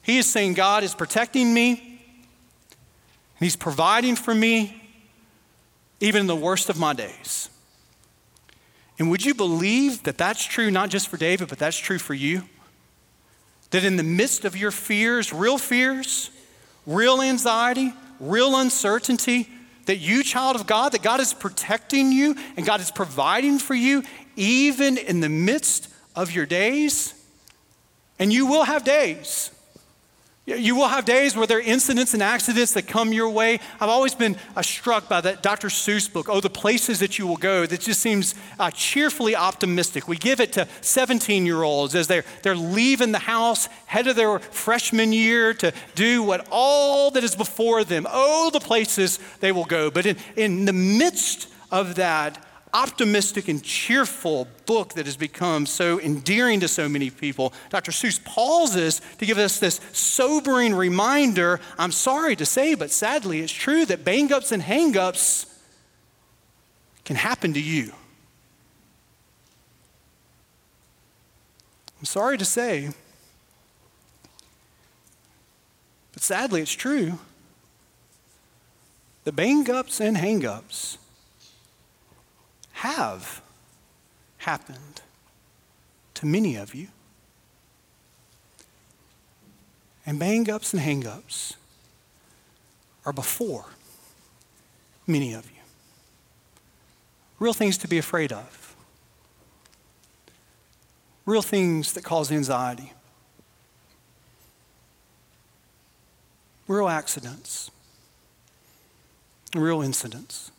he 0.06 0.20
is 0.20 0.28
saying, 0.28 0.54
God 0.54 0.84
is 0.84 0.94
protecting 0.94 1.52
me, 1.52 1.72
and 1.72 3.44
He's 3.44 3.56
providing 3.56 4.16
for 4.16 4.36
me, 4.36 4.84
even 6.00 6.22
in 6.22 6.28
the 6.28 6.36
worst 6.36 6.70
of 6.70 6.78
my 6.78 6.94
days. 6.94 7.50
And 9.00 9.10
would 9.10 9.26
you 9.26 9.34
believe 9.34 10.04
that 10.04 10.18
that's 10.18 10.46
true 10.46 10.70
not 10.70 10.90
just 10.90 11.08
for 11.08 11.18
David, 11.18 11.50
but 11.50 11.58
that's 11.58 11.76
true 11.76 11.98
for 11.98 12.14
you? 12.14 12.44
That 13.72 13.84
in 13.84 13.98
the 13.98 14.04
midst 14.04 14.46
of 14.46 14.56
your 14.56 14.70
fears, 14.70 15.34
real 15.34 15.58
fears, 15.58 16.30
real 16.86 17.20
anxiety, 17.20 17.92
real 18.20 18.56
uncertainty, 18.56 19.50
that 19.86 19.98
you, 19.98 20.24
child 20.24 20.56
of 20.56 20.68
God, 20.68 20.92
that 20.92 21.02
God 21.02 21.20
is 21.20 21.34
protecting 21.34 22.12
you 22.12 22.36
and 22.58 22.66
God 22.66 22.82
is 22.82 22.92
providing 22.92 23.60
for 23.60 23.76
you 23.76 24.04
even 24.36 24.98
in 24.98 25.22
the 25.22 25.30
midst 25.30 25.90
of 26.16 26.32
your 26.32 26.46
days. 26.46 27.14
And 28.20 28.32
you 28.32 28.46
will 28.46 28.64
have 28.64 28.84
days 28.84 29.52
you 30.46 30.76
will 30.76 30.88
have 30.88 31.06
days 31.06 31.36
where 31.36 31.48
there 31.48 31.58
are 31.58 31.62
incidents 31.62 32.14
and 32.14 32.22
accidents 32.22 32.74
that 32.74 32.88
come 32.88 33.12
your 33.12 33.30
way. 33.30 33.60
I've 33.80 33.90
always 33.90 34.14
been 34.14 34.38
uh, 34.56 34.62
struck 34.62 35.10
by 35.10 35.20
that 35.22 35.42
Dr. 35.42 35.70
Seuss 35.70 36.12
book, 36.12 36.30
Oh, 36.30 36.40
the 36.40 36.52
Places 36.52 37.00
That 37.00 37.18
You 37.18 37.26
Will 37.26 37.38
Go, 37.38 37.66
that 37.66 37.82
just 37.82 38.00
seems 38.00 38.36
uh, 38.60 38.70
cheerfully 38.70 39.36
optimistic. 39.36 40.08
We 40.08 40.18
give 40.18 40.40
it 40.40 40.54
to 40.54 40.68
17 40.82 41.48
year 41.48 41.64
olds 41.64 41.96
as 41.96 42.06
they're, 42.06 42.26
they're 42.44 42.56
leaving 42.56 43.12
the 43.12 43.20
house, 43.20 43.68
head 43.88 44.06
of 44.08 44.16
their 44.16 44.38
freshman 44.38 45.12
year 45.14 45.56
to 45.56 45.74
do 45.96 46.22
what 46.22 46.48
all 46.52 47.10
that 47.12 47.24
is 47.24 47.36
before 47.36 47.84
them. 47.84 48.06
Oh, 48.08 48.52
the 48.52 48.60
places 48.60 49.18
they 49.40 49.52
will 49.52 49.66
go. 49.66 49.90
But 49.90 50.06
in, 50.06 50.18
in 50.36 50.66
the 50.66 50.74
midst 50.74 51.48
of 51.72 51.96
that, 51.96 52.45
optimistic 52.76 53.48
and 53.48 53.64
cheerful 53.64 54.50
book 54.66 54.96
that 54.96 55.06
has 55.06 55.16
become 55.16 55.66
so 55.66 55.98
endearing 56.02 56.60
to 56.60 56.68
so 56.68 56.90
many 56.90 57.10
people, 57.10 57.54
Dr. 57.70 57.94
Seuss 57.94 58.22
pauses 58.22 59.00
to 59.18 59.26
give 59.26 59.38
us 59.38 59.60
this 59.60 59.80
sobering 59.94 60.76
reminder. 60.76 61.62
I'm 61.80 61.94
sorry 61.94 62.36
to 62.36 62.46
say, 62.46 62.76
but 62.76 62.92
sadly, 62.92 63.40
it's 63.40 63.54
true 63.54 63.86
that 63.86 64.04
bang 64.04 64.34
ups 64.34 64.52
and 64.52 64.62
hang 64.62 64.98
ups 64.98 65.46
can 67.06 67.16
happen 67.16 67.54
to 67.54 67.62
you. 67.62 67.94
I'm 72.00 72.06
sorry 72.06 72.38
to 72.38 72.46
say, 72.46 72.90
but 76.12 76.22
sadly, 76.22 76.62
it's 76.62 76.74
true. 76.74 77.20
The 79.24 79.32
bang 79.32 79.72
ups 79.72 80.02
and 80.02 80.18
hang 80.18 80.46
ups 80.46 80.98
have 82.76 83.42
happened 84.40 85.02
to 86.14 86.26
many 86.26 86.56
of 86.56 86.76
you. 86.76 86.88
And 90.06 90.20
bang 90.20 90.50
ups 90.50 90.74
and 90.74 90.82
hang 90.82 91.08
ups 91.08 91.56
are 93.06 93.14
before 93.14 93.66
many 95.08 95.34
of 95.34 95.46
you. 95.46 95.58
Real 97.40 97.54
things 97.54 97.78
to 97.80 97.88
be 97.88 97.98
afraid 97.98 98.32
of, 98.32 98.76
real 101.26 101.42
things 101.42 101.94
that 101.94 102.04
cause 102.04 102.32
anxiety, 102.32 102.92
real 106.68 106.88
accidents, 106.88 107.72
real 109.56 109.82
incidents. 109.82 110.52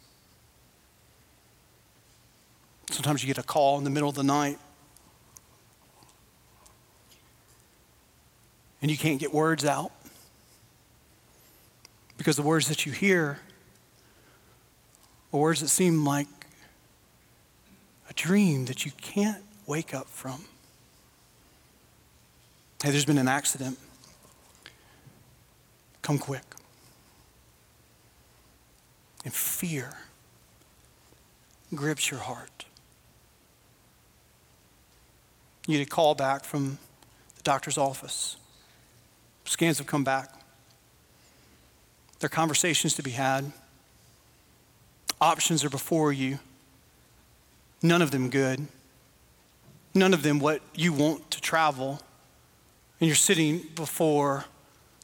Sometimes 2.91 3.23
you 3.23 3.27
get 3.27 3.39
a 3.39 3.43
call 3.43 3.79
in 3.79 3.85
the 3.85 3.91
middle 3.91 4.09
of 4.09 4.15
the 4.15 4.23
night 4.23 4.59
and 8.81 8.91
you 8.91 8.97
can't 8.97 9.19
get 9.19 9.33
words 9.35 9.65
out 9.65 9.91
because 12.17 12.37
the 12.37 12.43
words 12.43 12.69
that 12.69 12.87
you 12.87 12.93
hear 12.93 13.41
are 15.33 15.41
words 15.41 15.61
that 15.61 15.69
seem 15.69 16.05
like 16.05 16.29
a 18.09 18.15
dream 18.15 18.67
that 18.67 18.87
you 18.87 18.93
can't 19.01 19.43
wake 19.67 19.93
up 19.93 20.07
from. 20.07 20.45
Hey, 22.83 22.91
there's 22.91 23.05
been 23.05 23.19
an 23.19 23.29
accident. 23.29 23.79
Come 26.03 26.19
quick. 26.19 26.45
And 29.25 29.35
fear 29.35 29.97
grips 31.75 32.11
your 32.11 32.21
heart. 32.21 32.67
You 35.67 35.79
get 35.79 35.87
a 35.87 35.91
call 35.91 36.15
back 36.15 36.45
from 36.45 36.79
the 37.37 37.43
doctor's 37.43 37.77
office. 37.77 38.37
Scans 39.45 39.79
have 39.79 39.87
come 39.87 40.05
back. 40.05 40.33
There 42.21 42.27
are 42.27 42.31
conversations 42.31 42.95
to 42.95 43.03
be 43.03 43.11
had. 43.11 43.53
Options 45.21 45.65
are 45.65 45.71
before 45.71 46.13
you. 46.13 46.39
None 47.83 48.03
of 48.03 48.11
them 48.11 48.31
good. 48.31 48.67
None 49.95 50.15
of 50.15 50.23
them 50.23 50.39
what 50.39 50.63
you 50.75 50.93
want 50.93 51.31
to 51.33 51.41
travel. 51.41 52.01
And 53.01 53.09
you're 53.09 53.17
sitting 53.17 53.67
before 53.75 54.45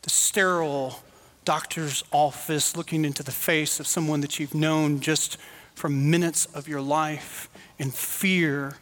the 0.02 0.10
sterile 0.10 1.00
doctor's 1.44 2.04
office 2.12 2.76
looking 2.76 3.04
into 3.04 3.22
the 3.22 3.32
face 3.32 3.80
of 3.80 3.86
someone 3.86 4.20
that 4.20 4.38
you've 4.38 4.54
known 4.54 5.00
just 5.00 5.38
for 5.74 5.88
minutes 5.88 6.46
of 6.46 6.68
your 6.68 6.80
life 6.80 7.48
in 7.78 7.90
fear 7.90 8.76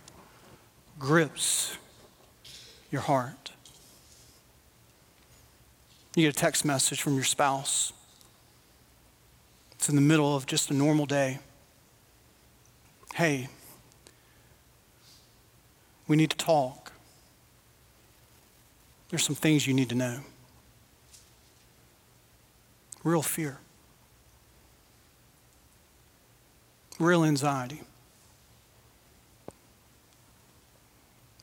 grips 1.01 1.79
your 2.93 3.01
heart. 3.01 3.53
You 6.15 6.27
get 6.27 6.37
a 6.37 6.39
text 6.39 6.65
message 6.65 7.01
from 7.01 7.15
your 7.15 7.25
spouse. 7.25 7.93
It's 9.73 9.89
in 9.89 9.95
the 9.97 10.03
middle 10.03 10.37
of 10.37 10.47
just 10.47 10.71
a 10.71 10.75
normal 10.75 11.07
day. 11.07 11.39
Hey, 13.15 13.49
we 16.07 16.17
need 16.17 16.31
to 16.31 16.37
talk. 16.37 16.93
There's 19.09 19.25
some 19.25 19.35
things 19.35 19.67
you 19.67 19.73
need 19.75 19.89
to 19.89 19.95
know. 19.95 20.21
Real 23.03 23.23
fear, 23.23 23.59
real 26.99 27.25
anxiety. 27.25 27.81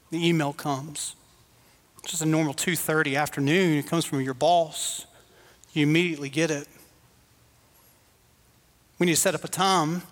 The 0.10 0.28
email 0.28 0.54
comes. 0.54 1.16
It's 2.00 2.12
just 2.12 2.22
a 2.22 2.26
normal 2.26 2.54
2:30 2.54 3.16
afternoon. 3.16 3.78
It 3.78 3.88
comes 3.88 4.06
from 4.06 4.22
your 4.22 4.34
boss. 4.34 5.06
You 5.74 5.84
immediately 5.84 6.30
get 6.30 6.50
it. 6.50 6.68
We 9.00 9.06
need 9.06 9.16
to 9.16 9.22
set 9.22 9.36
up 9.36 9.44
a 9.44 9.48
time. 9.48 10.04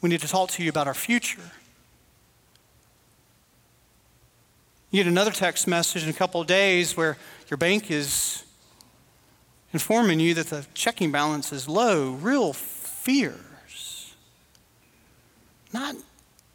We 0.00 0.08
need 0.08 0.20
to 0.22 0.28
talk 0.28 0.50
to 0.52 0.62
you 0.62 0.70
about 0.70 0.86
our 0.86 0.94
future. 0.94 1.52
You 4.90 5.04
get 5.04 5.06
another 5.06 5.30
text 5.30 5.68
message 5.68 6.02
in 6.02 6.08
a 6.08 6.14
couple 6.14 6.40
of 6.40 6.46
days 6.46 6.96
where 6.96 7.16
your 7.48 7.58
bank 7.58 7.90
is 7.90 8.42
informing 9.72 10.18
you 10.18 10.34
that 10.34 10.48
the 10.48 10.66
checking 10.74 11.12
balance 11.12 11.52
is 11.52 11.68
low. 11.68 12.12
Real 12.12 12.52
fears. 12.52 14.14
Not 15.72 15.94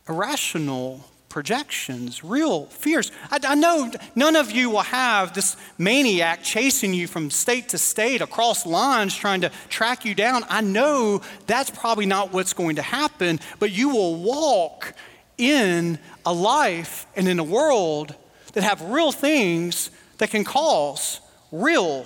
irrational 0.09 1.05
projections, 1.36 2.24
real 2.24 2.63
fears. 2.67 3.12
I, 3.30 3.39
I, 3.45 3.56
know 3.56 3.91
none 4.15 4.38
of 4.38 4.52
you 4.52 4.69
will 4.69 4.84
have 4.84 5.34
this 5.34 5.58
maniac 5.78 6.41
chasing 6.43 6.93
you 6.93 7.08
from 7.08 7.30
state 7.30 7.67
to 7.69 7.78
state 7.78 8.21
across 8.21 8.65
lines 8.65 9.13
trying 9.13 9.41
to 9.41 9.52
track 9.67 10.06
you 10.06 10.15
down. 10.15 10.45
I 10.48 10.62
know 10.62 11.21
that's 11.45 11.69
probably 11.69 12.06
not 12.06 12.32
what's 12.32 12.54
going 12.54 12.78
to 12.78 12.82
happen, 12.82 13.41
but 13.60 13.74
you 13.74 13.89
will 13.89 14.15
walk 14.15 14.93
in 15.38 16.00
a 16.26 16.32
life 16.32 17.06
and 17.17 17.28
in 17.28 17.38
a 17.39 17.43
world 17.43 18.15
that 18.54 18.63
have 18.63 18.82
real 18.84 19.12
things 19.12 19.91
that 20.19 20.30
can 20.30 20.45
cause 20.45 21.19
real 21.52 22.06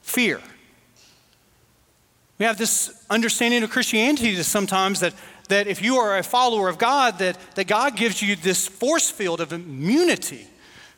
fear. 0.00 0.40
We 2.38 2.46
have 2.46 2.56
this 2.56 3.04
understanding 3.10 3.64
of 3.64 3.70
Christianity 3.70 4.36
that 4.36 4.44
sometimes 4.44 5.00
that, 5.00 5.12
that 5.50 5.66
if 5.66 5.82
you 5.82 5.96
are 5.96 6.18
a 6.18 6.22
follower 6.22 6.68
of 6.68 6.78
God, 6.78 7.18
that, 7.18 7.38
that 7.54 7.66
God 7.66 7.96
gives 7.96 8.22
you 8.22 8.34
this 8.34 8.66
force 8.66 9.10
field 9.10 9.40
of 9.40 9.52
immunity 9.52 10.46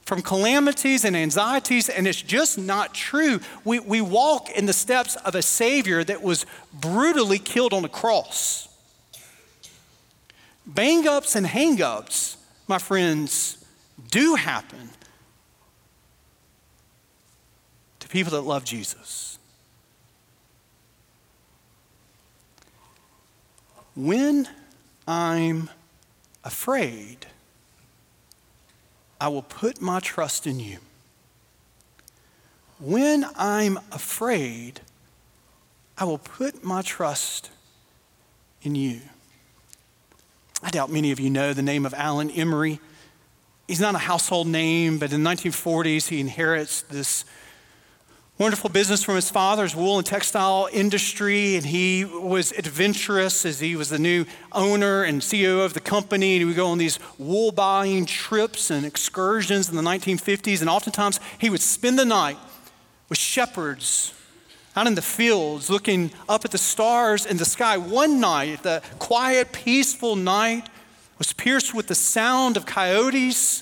from 0.02 0.22
calamities 0.22 1.04
and 1.04 1.16
anxieties, 1.16 1.88
and 1.88 2.06
it's 2.06 2.20
just 2.20 2.58
not 2.58 2.94
true. 2.94 3.40
We, 3.64 3.78
we 3.80 4.00
walk 4.00 4.50
in 4.50 4.66
the 4.66 4.72
steps 4.72 5.16
of 5.16 5.34
a 5.34 5.42
Savior 5.42 6.02
that 6.04 6.22
was 6.22 6.44
brutally 6.72 7.38
killed 7.38 7.72
on 7.72 7.84
a 7.84 7.88
cross. 7.88 8.68
Bang 10.66 11.06
ups 11.06 11.36
and 11.36 11.46
hang 11.46 11.82
ups, 11.82 12.36
my 12.68 12.78
friends, 12.78 13.64
do 14.10 14.34
happen 14.34 14.90
to 18.00 18.08
people 18.08 18.32
that 18.32 18.42
love 18.42 18.64
Jesus. 18.64 19.31
When 23.94 24.48
I'm 25.06 25.68
afraid, 26.44 27.26
I 29.20 29.28
will 29.28 29.42
put 29.42 29.80
my 29.80 30.00
trust 30.00 30.46
in 30.46 30.58
you. 30.58 30.78
When 32.80 33.26
I'm 33.36 33.78
afraid, 33.92 34.80
I 35.98 36.04
will 36.04 36.18
put 36.18 36.64
my 36.64 36.82
trust 36.82 37.50
in 38.62 38.74
you. 38.74 39.00
I 40.62 40.70
doubt 40.70 40.90
many 40.90 41.12
of 41.12 41.20
you 41.20 41.28
know 41.28 41.52
the 41.52 41.62
name 41.62 41.84
of 41.84 41.92
Alan 41.94 42.30
Emery. 42.30 42.80
He's 43.68 43.80
not 43.80 43.94
a 43.94 43.98
household 43.98 44.46
name, 44.46 44.98
but 44.98 45.12
in 45.12 45.22
the 45.22 45.30
1940s, 45.30 46.08
he 46.08 46.18
inherits 46.18 46.82
this 46.82 47.24
wonderful 48.38 48.70
business 48.70 49.04
from 49.04 49.14
his 49.14 49.30
father's 49.30 49.76
wool 49.76 49.98
and 49.98 50.06
textile 50.06 50.68
industry, 50.72 51.56
and 51.56 51.66
he 51.66 52.04
was 52.04 52.50
adventurous 52.52 53.44
as 53.44 53.60
he 53.60 53.76
was 53.76 53.90
the 53.90 53.98
new 53.98 54.24
owner 54.52 55.04
and 55.04 55.20
CEO 55.20 55.64
of 55.64 55.74
the 55.74 55.80
company. 55.80 56.34
And 56.34 56.40
he 56.40 56.44
would 56.46 56.56
go 56.56 56.68
on 56.68 56.78
these 56.78 56.98
wool 57.18 57.52
buying 57.52 58.06
trips 58.06 58.70
and 58.70 58.86
excursions 58.86 59.68
in 59.68 59.76
the 59.76 59.82
1950s, 59.82 60.60
and 60.60 60.70
oftentimes 60.70 61.20
he 61.38 61.50
would 61.50 61.60
spend 61.60 61.98
the 61.98 62.04
night 62.04 62.38
with 63.08 63.18
shepherds 63.18 64.14
out 64.74 64.86
in 64.86 64.94
the 64.94 65.02
fields 65.02 65.68
looking 65.68 66.10
up 66.28 66.44
at 66.44 66.50
the 66.50 66.58
stars 66.58 67.26
in 67.26 67.36
the 67.36 67.44
sky. 67.44 67.76
One 67.76 68.20
night, 68.20 68.62
the 68.62 68.82
quiet, 68.98 69.52
peaceful 69.52 70.16
night 70.16 70.68
was 71.18 71.32
pierced 71.32 71.74
with 71.74 71.88
the 71.88 71.94
sound 71.94 72.56
of 72.56 72.64
coyotes 72.64 73.61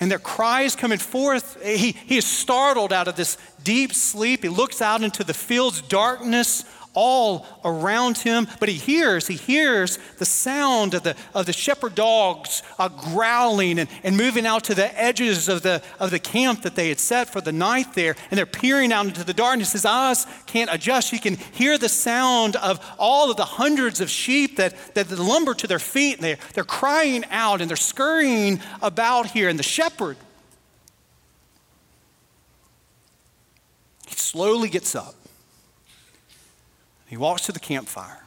and 0.00 0.10
their 0.10 0.18
cries 0.18 0.74
coming 0.74 0.98
forth. 0.98 1.62
He, 1.62 1.92
he 1.92 2.16
is 2.16 2.26
startled 2.26 2.92
out 2.92 3.06
of 3.06 3.16
this 3.16 3.36
deep 3.62 3.92
sleep. 3.92 4.42
He 4.42 4.48
looks 4.48 4.80
out 4.80 5.02
into 5.02 5.22
the 5.22 5.34
field's 5.34 5.82
darkness 5.82 6.64
all 6.94 7.46
around 7.64 8.18
him, 8.18 8.48
but 8.58 8.68
he 8.68 8.74
hears, 8.74 9.26
he 9.26 9.36
hears 9.36 9.98
the 10.18 10.24
sound 10.24 10.94
of 10.94 11.02
the, 11.02 11.14
of 11.34 11.46
the 11.46 11.52
shepherd 11.52 11.94
dogs 11.94 12.62
uh, 12.78 12.88
growling 12.88 13.78
and, 13.78 13.88
and 14.02 14.16
moving 14.16 14.46
out 14.46 14.64
to 14.64 14.74
the 14.74 15.00
edges 15.00 15.48
of 15.48 15.62
the, 15.62 15.82
of 15.98 16.10
the 16.10 16.18
camp 16.18 16.62
that 16.62 16.74
they 16.74 16.88
had 16.88 16.98
set 16.98 17.28
for 17.28 17.40
the 17.40 17.52
night 17.52 17.94
there, 17.94 18.16
and 18.30 18.38
they're 18.38 18.46
peering 18.46 18.92
out 18.92 19.06
into 19.06 19.24
the 19.24 19.34
darkness. 19.34 19.72
His 19.72 19.84
eyes 19.84 20.26
can't 20.46 20.70
adjust. 20.72 21.10
He 21.10 21.18
can 21.18 21.36
hear 21.36 21.78
the 21.78 21.88
sound 21.88 22.56
of 22.56 22.84
all 22.98 23.30
of 23.30 23.36
the 23.36 23.44
hundreds 23.44 24.00
of 24.00 24.10
sheep 24.10 24.56
that, 24.56 24.74
that 24.94 25.10
lumber 25.10 25.54
to 25.54 25.66
their 25.66 25.78
feet, 25.78 26.16
and 26.16 26.24
they're, 26.24 26.38
they're 26.54 26.64
crying 26.64 27.24
out 27.30 27.60
and 27.60 27.70
they're 27.70 27.76
scurrying 27.76 28.60
about 28.82 29.26
here, 29.26 29.48
and 29.48 29.58
the 29.58 29.64
shepherd, 29.64 30.16
he 34.08 34.16
slowly 34.16 34.68
gets 34.68 34.94
up 34.94 35.14
he 37.10 37.16
walks 37.16 37.46
to 37.46 37.52
the 37.52 37.58
campfire 37.58 38.22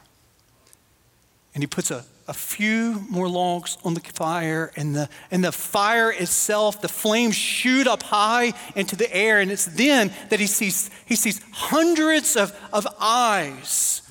and 1.54 1.62
he 1.62 1.66
puts 1.66 1.90
a, 1.90 2.04
a 2.28 2.34
few 2.34 3.02
more 3.08 3.28
logs 3.30 3.78
on 3.82 3.94
the 3.94 4.00
fire, 4.00 4.70
and 4.76 4.94
the, 4.94 5.08
and 5.30 5.42
the 5.42 5.52
fire 5.52 6.10
itself, 6.10 6.82
the 6.82 6.88
flames 6.88 7.34
shoot 7.34 7.86
up 7.86 8.02
high 8.02 8.52
into 8.76 8.94
the 8.94 9.10
air. 9.14 9.40
And 9.40 9.50
it's 9.50 9.64
then 9.64 10.12
that 10.28 10.38
he 10.38 10.46
sees, 10.46 10.90
he 11.06 11.16
sees 11.16 11.40
hundreds 11.52 12.36
of, 12.36 12.54
of 12.74 12.86
eyes 13.00 14.02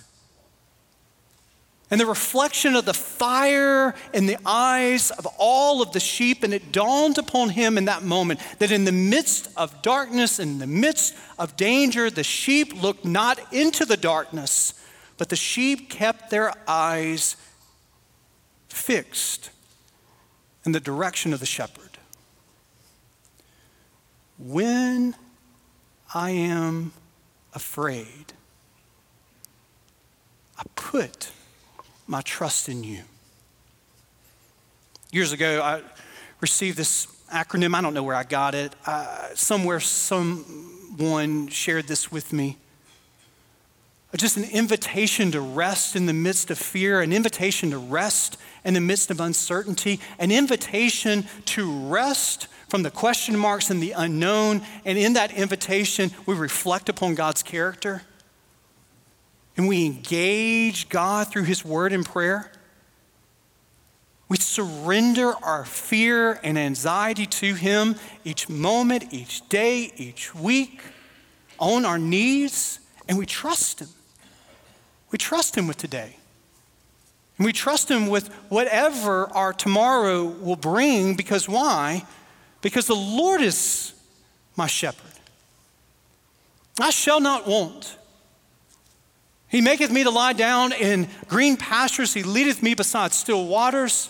and 1.94 2.02
the 2.02 2.08
reflection 2.08 2.76
of 2.76 2.86
the 2.86 2.94
fire 2.94 3.94
in 4.16 4.26
the 4.26 4.40
eyes 4.48 5.12
of 5.12 5.28
all 5.38 5.80
of 5.80 5.92
the 5.92 6.00
sheep. 6.00 6.42
And 6.42 6.52
it 6.52 6.72
dawned 6.72 7.20
upon 7.20 7.50
him 7.50 7.78
in 7.78 7.86
that 7.86 8.02
moment 8.02 8.40
that 8.58 8.72
in 8.72 8.86
the 8.86 8.92
midst 8.92 9.48
of 9.56 9.80
darkness, 9.84 10.40
in 10.40 10.58
the 10.58 10.66
midst 10.66 11.16
of 11.38 11.56
danger, 11.56 12.10
the 12.10 12.24
sheep 12.24 12.82
looked 12.82 13.06
not 13.06 13.40
into 13.54 13.86
the 13.86 13.96
darkness, 13.96 14.74
but 15.20 15.30
the 15.30 15.36
sheep 15.36 15.92
kept 15.92 16.32
their 16.32 16.52
eyes 16.68 17.36
fixed 18.70 19.52
in 20.66 20.72
the 20.72 20.80
direction 20.80 21.32
of 21.32 21.40
the 21.40 21.46
shepherd. 21.46 22.00
When 24.40 25.14
I 26.12 26.32
am 26.32 26.92
afraid, 27.54 28.34
I 30.58 30.64
put 30.74 31.30
my 32.08 32.22
trust 32.22 32.70
in 32.70 32.84
you. 32.84 33.02
Years 35.12 35.32
ago, 35.32 35.62
I 35.62 35.82
received 36.42 36.78
this 36.78 37.08
acronym. 37.32 37.76
I 37.76 37.82
don't 37.82 37.94
know 37.94 38.04
where 38.04 38.16
I 38.16 38.24
got 38.24 38.56
it. 38.56 38.74
Uh, 38.86 39.30
somewhere, 39.36 39.80
someone 39.80 41.48
shared 41.48 41.88
this 41.88 42.12
with 42.12 42.34
me. 42.34 42.58
Just 44.16 44.38
an 44.38 44.44
invitation 44.44 45.32
to 45.32 45.42
rest 45.42 45.96
in 45.96 46.06
the 46.06 46.14
midst 46.14 46.52
of 46.52 46.60
fear, 46.60 47.02
an 47.02 47.12
invitation 47.12 47.72
to 47.72 47.80
rest 47.80 48.38
in 48.64 48.76
the 48.76 48.82
midst 48.82 49.10
of 49.10 49.20
uncertainty, 49.20 50.00
an 50.20 50.32
invitation 50.32 51.26
to 51.46 51.88
rest 51.88 52.48
from 52.70 52.84
the 52.84 52.92
question 52.92 53.36
marks 53.38 53.72
and 53.72 53.82
the 53.82 53.92
unknown. 53.92 54.62
And 54.86 55.00
in 55.00 55.14
that 55.14 55.32
invitation, 55.32 56.12
we 56.28 56.36
reflect 56.36 56.90
upon 56.90 57.16
God's 57.16 57.42
character 57.42 58.04
and 59.56 59.68
we 59.68 59.86
engage 59.86 60.90
God 60.90 61.28
through 61.28 61.44
His 61.44 61.64
Word 61.64 61.94
and 61.94 62.06
prayer, 62.06 62.52
we 64.30 64.38
surrender 64.38 65.34
our 65.44 65.64
fear 65.64 66.40
and 66.44 66.58
anxiety 66.58 67.26
to 67.28 67.54
Him 67.54 67.96
each 68.24 68.50
moment, 68.50 69.14
each 69.14 69.48
day, 69.48 69.92
each 69.96 70.34
week, 70.34 70.82
on 71.60 71.86
our 71.86 72.00
knees, 72.00 72.80
and 73.08 73.18
we 73.18 73.26
trust 73.26 73.80
Him. 73.80 73.90
We 75.12 75.20
trust 75.20 75.56
Him 75.56 75.68
with 75.68 75.78
today. 75.78 76.16
And 77.38 77.46
we 77.46 77.54
trust 77.54 77.92
Him 77.92 78.08
with 78.08 78.30
whatever 78.50 79.28
our 79.34 79.54
tomorrow 79.54 80.24
will 80.24 80.56
bring 80.56 81.16
because 81.16 81.48
why? 81.48 82.06
Because 82.62 82.88
the 82.88 82.96
Lord 82.96 83.42
is 83.42 83.94
my 84.56 84.68
shepherd. 84.68 85.12
I 86.80 86.90
shall 86.90 87.20
not 87.20 87.48
want. 87.48 87.98
He 89.54 89.62
maketh 89.62 89.92
me 89.92 90.04
to 90.04 90.10
lie 90.10 90.34
down 90.34 90.74
in 90.74 91.08
green 91.28 91.58
pastures. 91.58 92.12
He 92.12 92.24
leadeth 92.24 92.64
me 92.64 92.74
beside 92.74 93.14
still 93.14 93.46
waters. 93.46 94.10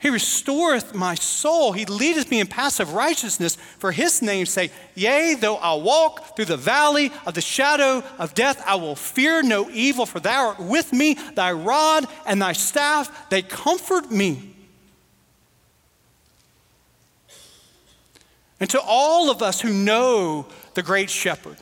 He 0.00 0.10
restoreth 0.10 0.92
my 0.92 1.14
soul. 1.14 1.70
He 1.70 1.84
leadeth 1.84 2.32
me 2.32 2.40
in 2.40 2.48
paths 2.48 2.80
of 2.80 2.94
righteousness 2.94 3.54
for 3.78 3.92
his 3.92 4.22
name's 4.22 4.50
sake. 4.50 4.72
Yea, 4.96 5.36
though 5.36 5.54
I 5.54 5.76
walk 5.76 6.34
through 6.34 6.46
the 6.46 6.56
valley 6.56 7.12
of 7.26 7.34
the 7.34 7.40
shadow 7.40 8.02
of 8.18 8.34
death, 8.34 8.60
I 8.66 8.74
will 8.74 8.96
fear 8.96 9.40
no 9.44 9.70
evil, 9.70 10.04
for 10.04 10.18
thou 10.18 10.48
art 10.48 10.58
with 10.58 10.92
me. 10.92 11.14
Thy 11.14 11.52
rod 11.52 12.06
and 12.26 12.42
thy 12.42 12.54
staff, 12.54 13.30
they 13.30 13.42
comfort 13.42 14.10
me. 14.10 14.52
And 18.58 18.68
to 18.70 18.80
all 18.80 19.30
of 19.30 19.42
us 19.42 19.60
who 19.60 19.72
know 19.72 20.48
the 20.74 20.82
great 20.82 21.08
shepherd, 21.08 21.58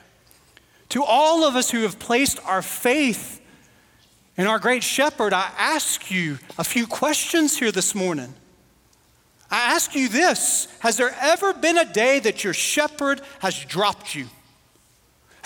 to 0.91 1.03
all 1.05 1.45
of 1.45 1.57
us 1.57 1.71
who 1.71 1.83
have 1.83 1.99
placed 1.99 2.39
our 2.45 2.63
faith 2.63 3.41
in 4.37 4.47
our 4.47 4.59
great 4.59 4.83
shepherd, 4.83 5.33
I 5.33 5.51
ask 5.57 6.11
you 6.11 6.39
a 6.59 6.65
few 6.65 6.87
questions 6.87 7.59
here 7.59 7.73
this 7.73 7.95
morning. 7.95 8.35
I 9.51 9.75
ask 9.75 9.95
you 9.95 10.09
this 10.09 10.69
Has 10.81 10.97
there 10.97 11.15
ever 11.21 11.55
been 11.55 11.79
a 11.79 11.91
day 11.91 12.19
that 12.21 12.45
your 12.45 12.55
shepherd 12.55 13.21
has 13.41 13.65
dropped 13.65 14.15
you? 14.15 14.27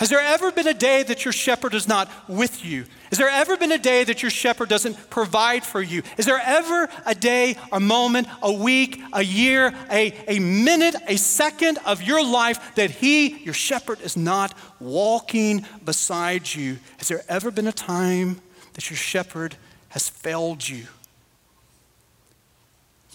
Has 0.01 0.09
there 0.09 0.19
ever 0.19 0.51
been 0.51 0.67
a 0.67 0.73
day 0.73 1.03
that 1.03 1.25
your 1.25 1.31
shepherd 1.31 1.75
is 1.75 1.87
not 1.87 2.09
with 2.27 2.65
you? 2.65 2.85
Has 3.11 3.19
there 3.19 3.29
ever 3.29 3.55
been 3.55 3.71
a 3.71 3.77
day 3.77 4.03
that 4.03 4.23
your 4.23 4.31
shepherd 4.31 4.67
doesn't 4.67 5.11
provide 5.11 5.63
for 5.63 5.79
you? 5.79 6.01
Is 6.17 6.25
there 6.25 6.41
ever 6.43 6.89
a 7.05 7.13
day, 7.13 7.55
a 7.71 7.79
moment, 7.79 8.27
a 8.41 8.51
week, 8.51 8.99
a 9.13 9.21
year, 9.23 9.71
a, 9.91 10.11
a 10.27 10.39
minute, 10.39 10.95
a 11.07 11.17
second 11.17 11.77
of 11.85 12.01
your 12.01 12.25
life 12.25 12.73
that 12.73 12.89
he, 12.89 13.43
your 13.43 13.53
shepherd, 13.53 14.01
is 14.01 14.17
not 14.17 14.57
walking 14.79 15.67
beside 15.85 16.51
you? 16.51 16.79
Has 16.97 17.07
there 17.07 17.21
ever 17.29 17.51
been 17.51 17.67
a 17.67 17.71
time 17.71 18.41
that 18.73 18.89
your 18.89 18.97
shepherd 18.97 19.55
has 19.89 20.09
failed 20.09 20.67
you? 20.67 20.87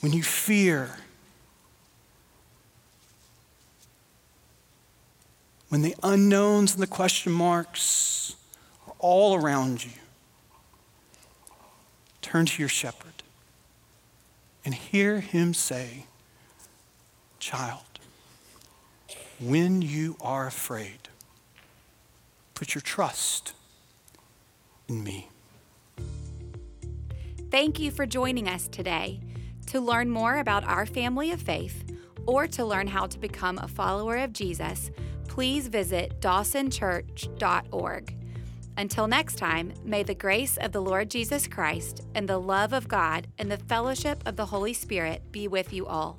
When 0.03 0.13
you 0.13 0.23
fear, 0.23 0.97
when 5.69 5.83
the 5.83 5.95
unknowns 6.03 6.75
and 6.75 6.83
the 6.83 6.87
question 6.87 7.33
marks 7.33 8.37
are 8.87 8.95
all 8.99 9.35
around 9.35 9.85
you, 9.85 9.93
turn 12.23 12.47
to 12.47 12.63
your 12.63 12.69
shepherd 12.69 13.23
and 14.65 14.75
hear 14.75 15.21
him 15.21 15.55
say, 15.55 16.07
Child, 17.39 17.83
when 19.39 19.83
you 19.83 20.17
are 20.21 20.47
afraid, 20.47 21.09
put 22.55 22.75
your 22.75 22.83
trust 22.83 23.53
in 24.89 25.05
me. 25.05 25.29
Thank 27.51 27.79
you 27.79 27.91
for 27.91 28.07
joining 28.07 28.49
us 28.49 28.67
today. 28.67 29.21
To 29.67 29.81
learn 29.81 30.11
more 30.11 30.39
about 30.39 30.65
our 30.65 30.87
family 30.87 31.33
of 31.33 31.41
faith 31.41 31.85
or 32.25 32.47
to 32.49 32.65
learn 32.65 32.89
how 32.89 33.07
to 33.07 33.19
become 33.19 33.59
a 33.59 33.69
follower 33.69 34.17
of 34.17 34.33
Jesus, 34.33 34.91
please 35.37 35.69
visit 35.69 36.19
dawsonchurch.org. 36.23 38.17
Until 38.79 39.07
next 39.07 39.37
time, 39.37 39.75
may 39.85 40.03
the 40.03 40.15
grace 40.15 40.57
of 40.57 40.73
the 40.73 40.81
Lord 40.81 41.11
Jesus 41.11 41.47
Christ 41.47 42.07
and 42.15 42.27
the 42.27 42.39
love 42.39 42.73
of 42.73 42.89
God 42.89 43.27
and 43.37 43.53
the 43.53 43.59
fellowship 43.59 44.23
of 44.25 44.37
the 44.37 44.47
Holy 44.47 44.73
Spirit 44.73 45.31
be 45.33 45.47
with 45.47 45.75
you 45.75 45.85
all. 45.85 46.19